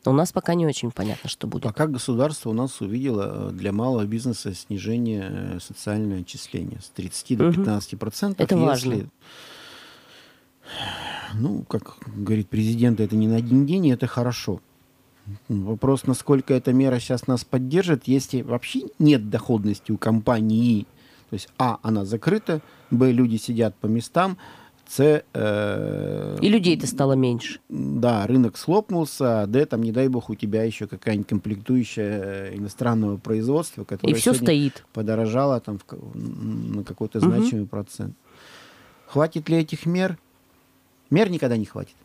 У 0.04 0.12
нас 0.12 0.32
пока 0.32 0.52
не 0.52 0.66
очень 0.66 0.90
понятно, 0.90 1.30
что 1.30 1.46
будет. 1.46 1.62
Пока 1.62 1.86
государство 1.86 2.50
у 2.50 2.54
нас 2.54 2.78
увидело 2.82 3.48
э, 3.48 3.52
для 3.52 3.72
малого 3.72 4.04
бизнеса 4.04 4.52
снижение 4.52 5.30
э, 5.30 5.58
социального 5.60 6.20
отчисления 6.20 6.80
с 6.80 6.90
30 6.90 7.38
до 7.38 7.44
Мгм. 7.44 7.54
15 7.54 7.98
процентов. 7.98 8.44
Это 8.44 8.58
важно. 8.58 9.08
Ну, 11.35 11.64
как 11.68 11.96
говорит 12.06 12.48
президент, 12.48 13.00
это 13.00 13.16
не 13.16 13.28
на 13.28 13.37
один 13.37 13.66
день, 13.66 13.87
и 13.87 13.90
это 13.90 14.06
хорошо. 14.06 14.61
Вопрос, 15.48 16.06
насколько 16.06 16.54
эта 16.54 16.72
мера 16.72 16.98
сейчас 16.98 17.26
нас 17.26 17.44
поддержит, 17.44 18.09
если 18.09 18.42
вообще 18.42 18.83
нет 18.98 19.30
доходности 19.30 19.92
у 19.92 19.98
компании. 19.98 20.87
То 21.30 21.35
есть, 21.35 21.48
а, 21.59 21.78
она 21.83 22.04
закрыта, 22.04 22.61
б, 22.90 23.12
люди 23.12 23.37
сидят 23.37 23.76
по 23.76 23.87
местам, 23.87 24.37
Це, 24.90 25.22
э, 25.35 26.38
И 26.42 26.48
людей-то 26.48 26.87
стало 26.87 27.14
меньше. 27.16 27.61
Да, 27.68 28.26
рынок 28.26 28.56
слопнулся, 28.56 29.42
а 29.42 29.46
Д, 29.46 29.64
там, 29.66 29.83
не 29.83 29.92
дай 29.92 30.09
бог, 30.09 30.30
у 30.30 30.35
тебя 30.35 30.64
еще 30.64 30.87
какая-нибудь 30.87 31.28
комплектующая 31.28 32.50
иностранного 32.56 33.16
производства, 33.16 33.83
И 33.83 33.85
которая 33.85 34.16
все 34.16 34.35
сегодня 34.35 34.46
стоит. 34.46 34.85
подорожала 34.92 35.61
там 35.61 35.78
в 35.78 35.85
на 36.74 36.83
какой-то 36.83 37.20
значимый 37.20 37.66
процент. 37.66 38.14
Хватит 39.07 39.49
ли 39.49 39.59
этих 39.59 39.86
мер? 39.86 40.18
Мер 41.11 41.30
никогда 41.30 41.56
не 41.56 41.66
хватит. 41.66 41.96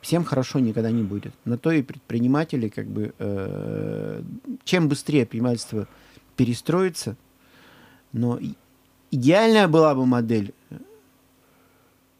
Всем 0.00 0.24
хорошо 0.24 0.58
никогда 0.58 0.90
не 0.90 1.02
будет. 1.02 1.34
На 1.44 1.58
то 1.58 1.70
и 1.70 1.82
предприниматели, 1.82 2.68
как 2.68 2.86
бы, 2.86 3.14
э, 3.18 4.22
чем 4.64 4.88
быстрее 4.88 5.20
предпринимательство 5.20 5.86
перестроится, 6.36 7.16
но 8.12 8.40
идеальная 9.10 9.68
была 9.68 9.94
бы 9.94 10.06
модель, 10.06 10.54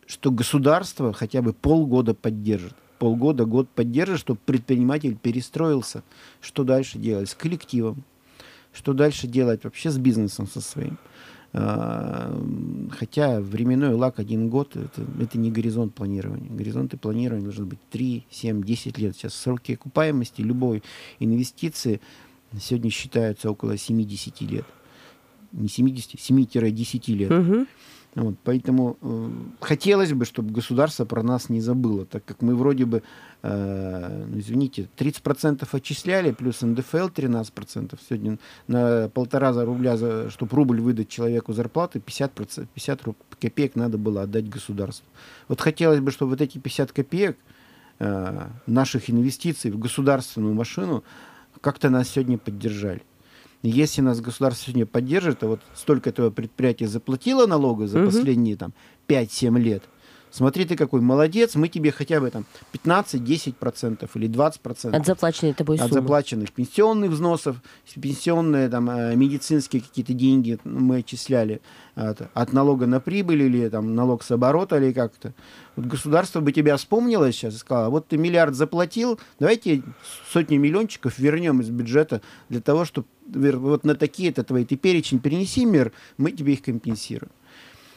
что 0.06 0.30
государство 0.30 1.12
хотя 1.12 1.40
бы 1.40 1.52
полгода 1.52 2.14
поддержит. 2.14 2.74
Полгода, 2.98 3.46
год 3.46 3.68
поддержит, 3.70 4.18
чтобы 4.18 4.40
предприниматель 4.44 5.16
перестроился. 5.16 6.02
Что 6.42 6.64
дальше 6.64 6.98
делать 6.98 7.30
с 7.30 7.34
коллективом? 7.34 8.04
Что 8.72 8.92
дальше 8.92 9.26
делать 9.26 9.64
вообще 9.64 9.90
с 9.90 9.96
бизнесом 9.96 10.46
со 10.46 10.60
своим? 10.60 10.98
А, 11.53 12.32
Хотя 12.90 13.40
временной 13.40 13.94
лак 13.94 14.18
один 14.18 14.48
год 14.51 14.76
это, 14.76 15.07
это 15.20 15.38
не 15.38 15.51
горизонт 15.51 15.94
планирования. 15.94 16.51
Горизонты 16.51 16.96
планирования 16.96 17.44
должны 17.44 17.64
быть 17.64 17.78
3, 17.90 18.26
7, 18.30 18.62
10 18.62 18.98
лет. 18.98 19.16
Сейчас 19.16 19.34
сроки 19.34 19.72
окупаемости 19.72 20.42
любой 20.42 20.82
инвестиции 21.18 22.01
сегодня 22.61 22.90
считаются 22.90 23.51
около 23.51 23.72
7-10 23.72 24.46
лет. 24.51 24.66
Не 25.53 25.68
70, 25.68 26.14
7-10 26.14 27.14
лет. 27.14 27.30
Мгм. 27.30 27.66
Вот, 28.16 28.34
поэтому 28.42 28.96
э, 29.00 29.30
хотелось 29.61 30.12
бы, 30.12 30.24
чтобы 30.24 30.52
государство 30.52 31.04
про 31.04 31.22
нас 31.22 31.48
не 31.48 31.61
забыло, 31.61 32.06
так 32.06 32.24
как 32.24 32.42
мы 32.42 32.56
вроде 32.56 32.84
бы, 32.84 33.04
э, 33.42 34.24
ну, 34.28 34.38
извините, 34.38 34.88
30% 34.96 35.68
отчисляли, 35.70 36.32
плюс 36.32 36.61
НДФЛ 36.62 37.08
13%. 37.08 37.96
Сегодня 38.08 38.38
на 38.66 39.08
полтора 39.11 39.52
за 39.52 39.64
рубля, 39.64 39.96
за, 39.96 40.28
чтобы 40.30 40.56
рубль 40.56 40.80
выдать 40.80 41.08
человеку 41.08 41.52
зарплаты, 41.52 42.00
50%, 42.00 42.66
50 42.74 43.02
руб- 43.04 43.16
копеек 43.40 43.76
надо 43.76 43.96
было 43.96 44.22
отдать 44.22 44.48
государству. 44.48 45.06
Вот 45.46 45.61
хотелось 45.61 46.00
бы, 46.00 46.11
чтобы 46.11 46.30
вот 46.30 46.40
эти 46.40 46.58
50 46.58 46.90
копеек 46.90 47.38
э, 48.00 48.48
наших 48.66 49.08
инвестиций 49.08 49.70
в 49.70 49.78
государственную 49.78 50.54
машину 50.54 51.04
как-то 51.61 51.90
нас 51.90 52.08
сегодня 52.08 52.38
поддержали. 52.38 53.02
Если 53.62 54.00
нас 54.00 54.20
государство 54.20 54.64
сегодня 54.66 54.86
поддержит, 54.86 55.42
а 55.42 55.48
вот 55.48 55.61
столько 55.74 56.11
этого 56.11 56.30
предприятие 56.30 56.88
заплатило 56.88 57.46
налога 57.46 57.86
за 57.86 58.04
последние 58.06 58.56
там 58.56 58.72
5-7 59.06 59.58
лет, 59.58 59.82
смотри, 60.30 60.64
ты 60.64 60.76
какой 60.76 61.00
молодец, 61.00 61.54
мы 61.54 61.68
тебе 61.68 61.92
хотя 61.92 62.20
бы 62.20 62.30
там 62.30 62.44
15-10% 62.72 64.08
или 64.14 64.28
20% 64.28 64.96
От 64.96 65.06
заплаченной 65.06 65.54
тобой 65.54 65.76
от 65.76 65.88
суммы. 65.88 65.94
заплаченных 65.94 66.52
пенсионных 66.52 67.10
взносов, 67.10 67.56
пенсионные, 67.94 68.68
там, 68.68 68.90
э, 68.90 69.14
медицинские 69.16 69.82
какие-то 69.82 70.12
деньги 70.12 70.58
мы 70.64 70.98
отчисляли 70.98 71.60
от, 71.94 72.22
от 72.34 72.52
налога 72.52 72.86
на 72.86 73.00
прибыль 73.00 73.42
или 73.42 73.68
там, 73.68 73.94
налог 73.94 74.22
с 74.22 74.30
оборота 74.30 74.78
или 74.78 74.92
как-то. 74.92 75.32
Вот 75.76 75.86
государство 75.86 76.40
бы 76.40 76.52
тебя 76.52 76.76
вспомнило 76.76 77.30
сейчас 77.32 77.54
и 77.54 77.58
сказало, 77.58 77.90
вот 77.90 78.08
ты 78.08 78.16
миллиард 78.16 78.54
заплатил, 78.54 79.18
давайте 79.38 79.82
сотни 80.30 80.56
миллиончиков 80.56 81.18
вернем 81.18 81.60
из 81.60 81.70
бюджета 81.70 82.20
для 82.48 82.60
того, 82.60 82.84
чтобы 82.84 83.08
вот 83.32 83.84
на 83.84 83.94
такие-то 83.94 84.42
твои, 84.42 84.64
ты 84.64 84.76
перечень 84.76 85.20
перенеси 85.20 85.64
мир, 85.64 85.92
мы 86.16 86.32
тебе 86.32 86.54
их 86.54 86.62
компенсируем. 86.62 87.30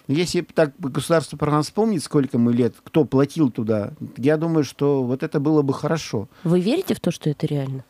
Если 0.08 0.42
так 0.42 0.74
государство 0.80 1.38
про 1.38 1.52
нас 1.52 1.68
вспомнит, 1.68 2.04
сколько 2.04 2.38
мы 2.38 2.54
лет, 2.54 2.76
кто 2.84 3.06
платил 3.06 3.50
туда, 3.50 3.94
я 4.18 4.38
думаю, 4.38 4.64
что 4.64 5.04
вот 5.04 5.24
это 5.24 5.40
было 5.40 5.62
бы 5.62 5.74
хорошо. 5.74 6.28
Вы 6.44 6.60
верите 6.60 6.94
в 6.94 7.00
то, 7.00 7.12
что 7.12 7.30
это 7.30 7.48
реально? 7.48 7.86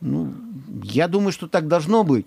Ну, 0.00 0.32
я 0.84 1.08
думаю, 1.08 1.32
что 1.32 1.48
так 1.48 1.66
должно 1.66 2.04
быть. 2.04 2.26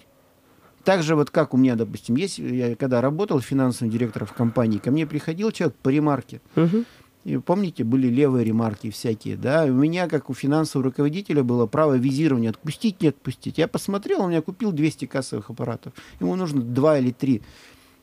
Так 0.83 1.03
же 1.03 1.15
вот 1.15 1.29
как 1.29 1.53
у 1.53 1.57
меня, 1.57 1.75
допустим, 1.75 2.15
есть, 2.15 2.39
я 2.39 2.75
когда 2.75 2.99
работал 2.99 3.39
финансовым 3.41 3.91
директором 3.91 4.27
в 4.27 4.33
компании, 4.33 4.79
ко 4.79 4.91
мне 4.91 5.05
приходил 5.05 5.51
человек 5.51 5.75
по 5.81 5.89
ремарке. 5.89 6.41
Мгм. 6.55 6.85
И 7.25 7.37
помните, 7.37 7.83
были 7.83 8.07
левые 8.07 8.45
ремарки 8.45 8.89
всякие, 8.89 9.35
да? 9.35 9.65
У 9.65 9.73
меня, 9.73 10.07
как 10.07 10.29
у 10.29 10.33
финансового 10.33 10.89
руководителя, 10.89 11.43
было 11.43 11.65
право 11.67 11.95
визирования, 11.95 12.49
отпустить, 12.49 13.01
не 13.01 13.09
отпустить. 13.09 13.57
Я 13.57 13.67
посмотрел, 13.67 14.21
он 14.21 14.29
меня 14.29 14.41
купил 14.41 14.71
200 14.71 15.05
кассовых 15.05 15.49
аппаратов. 15.49 15.93
Ему 16.19 16.35
нужно 16.35 16.61
2 16.61 16.99
или 16.99 17.11
3. 17.11 17.41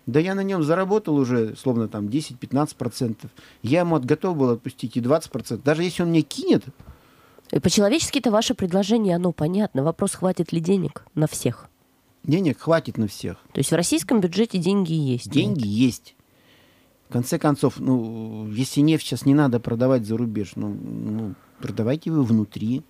Да 0.07 0.21
я 0.21 0.35
на 0.37 0.43
нем 0.45 0.63
заработал 0.63 1.17
уже, 1.17 1.57
словно 1.57 1.89
там 1.89 2.07
10-15%. 2.07 3.29
Я 3.63 3.81
ему 3.81 3.97
от- 3.97 4.05
готов 4.05 4.37
был 4.37 4.51
отпустить 4.51 4.97
и 4.97 5.01
20%. 5.01 5.63
Даже 5.65 5.83
если 5.83 6.03
он 6.03 6.11
мне 6.11 6.23
кинет, 6.23 6.65
И 7.53 7.61
По-человечески-то 7.61 8.31
ваше 8.33 8.55
предложение, 8.55 9.15
оно 9.15 9.31
понятно. 9.33 9.85
Вопрос, 9.85 10.15
хватит 10.17 10.53
ли 10.53 10.61
денег 10.61 11.05
на 11.15 11.27
всех. 11.29 11.69
денег 12.25 12.59
хватит 12.59 12.99
на 12.99 13.07
всех. 13.07 13.37
То 13.53 13.59
есть 13.59 13.71
в 13.71 13.75
российском 13.77 14.21
бюджете 14.21 14.59
деньги 14.59 14.93
есть. 14.93 15.31
Деньги 15.31 15.65
есть. 15.67 16.17
В 17.09 17.13
конце 17.13 17.39
концов, 17.39 17.79
ну, 17.79 18.49
если 18.51 18.81
нефть 18.81 19.07
сейчас 19.07 19.25
не 19.27 19.35
надо 19.35 19.61
продавать 19.61 20.05
за 20.07 20.17
рубеж, 20.17 20.53
ну, 20.57 20.69
ну, 20.75 21.35
продавайте 21.61 22.11
вы 22.11 22.25
внутри 22.25 22.83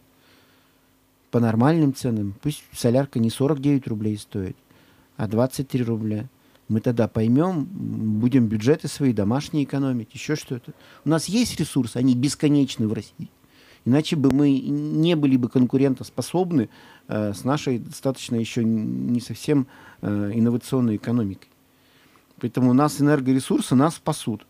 по 1.31 1.39
нормальным 1.39 1.93
ценам. 1.95 2.35
Пусть 2.43 2.65
солярка 2.73 3.19
не 3.19 3.29
49 3.29 3.87
рублей 3.89 4.17
стоит, 4.17 4.57
а 5.19 5.29
23 5.29 5.83
рубля. 5.85 6.29
Мы 6.69 6.81
тогда 6.81 7.07
поймем, 7.07 7.65
будем 7.65 8.49
бюджеты 8.49 8.89
свои 8.89 9.13
домашние 9.13 9.65
экономить, 9.65 10.15
еще 10.15 10.35
что-то. 10.35 10.73
У 11.05 11.09
нас 11.09 11.27
есть 11.27 11.59
ресурсы, 11.61 11.97
они 11.97 12.15
бесконечны 12.15 12.89
в 12.89 12.93
России. 12.93 13.31
Иначе 13.85 14.17
бы 14.17 14.33
мы 14.33 14.59
не 14.59 15.15
были 15.15 15.37
бы 15.37 15.49
конкурентоспособны 15.49 16.69
э, 17.07 17.33
с 17.33 17.45
нашей 17.45 17.79
достаточно 17.79 18.35
еще 18.35 18.65
не 18.65 19.21
совсем 19.21 19.69
э, 20.03 20.33
инновационной 20.35 20.97
экономикой. 20.97 21.49
Поэтому 22.41 22.71
у 22.71 22.75
нас 22.75 23.01
энергоресурсы 23.01 23.77
нас 23.77 23.95
спасут. 23.95 24.45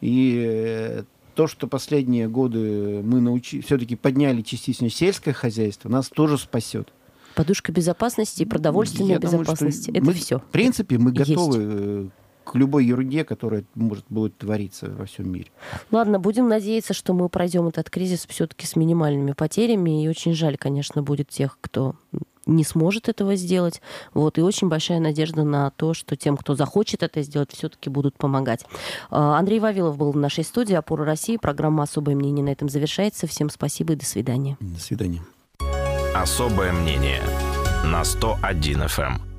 И 0.00 0.42
э, 0.42 1.02
то, 1.34 1.46
что 1.46 1.68
последние 1.68 2.28
годы 2.28 3.02
мы 3.04 3.20
научи, 3.20 3.60
все-таки 3.60 3.94
подняли 3.94 4.40
частично 4.40 4.88
сельское 4.88 5.34
хозяйство, 5.34 5.90
нас 5.90 6.08
тоже 6.08 6.38
спасет. 6.38 6.90
Подушка 7.36 7.70
безопасности 7.70 8.42
и 8.42 8.46
продовольственная 8.46 9.12
Я 9.12 9.18
думаю, 9.18 9.44
что 9.44 9.52
безопасность. 9.52 9.88
Это 9.90 10.04
мы, 10.04 10.12
все. 10.14 10.38
В 10.38 10.44
принципе, 10.44 10.96
мы 10.96 11.10
Есть. 11.10 11.30
готовы 11.30 11.58
э, 11.60 12.08
к 12.44 12.54
любой 12.54 12.86
ерунде, 12.86 13.24
которая 13.24 13.64
может 13.74 14.06
будет 14.08 14.38
твориться 14.38 14.90
во 14.90 15.04
всем 15.04 15.30
мире. 15.30 15.50
Ладно, 15.90 16.18
будем 16.18 16.48
надеяться, 16.48 16.94
что 16.94 17.12
мы 17.12 17.28
пройдем 17.28 17.68
этот 17.68 17.90
кризис 17.90 18.24
все-таки 18.26 18.66
с 18.66 18.74
минимальными 18.74 19.32
потерями. 19.32 20.02
И 20.02 20.08
очень 20.08 20.32
жаль, 20.32 20.56
конечно, 20.56 21.02
будет 21.02 21.28
тех, 21.28 21.58
кто 21.60 21.96
не 22.46 22.64
сможет 22.64 23.10
этого 23.10 23.36
сделать. 23.36 23.82
Вот, 24.14 24.38
и 24.38 24.40
очень 24.40 24.68
большая 24.68 25.00
надежда 25.00 25.44
на 25.44 25.70
то, 25.72 25.92
что 25.92 26.16
тем, 26.16 26.38
кто 26.38 26.54
захочет 26.54 27.02
это 27.02 27.20
сделать, 27.20 27.52
все-таки 27.52 27.90
будут 27.90 28.16
помогать. 28.16 28.64
А, 29.10 29.38
Андрей 29.38 29.60
Вавилов 29.60 29.98
был 29.98 30.12
в 30.12 30.16
нашей 30.16 30.44
студии 30.44 30.74
«Опора 30.74 31.04
России». 31.04 31.36
Программа 31.36 31.82
«Особое 31.82 32.14
мнение» 32.14 32.44
на 32.44 32.50
этом 32.50 32.70
завершается. 32.70 33.26
Всем 33.26 33.50
спасибо 33.50 33.92
и 33.92 33.96
до 33.96 34.06
свидания. 34.06 34.56
До 34.60 34.80
свидания. 34.80 35.20
Особое 36.22 36.72
мнение 36.72 37.22
на 37.84 38.02
101 38.02 38.84
FM. 38.84 39.35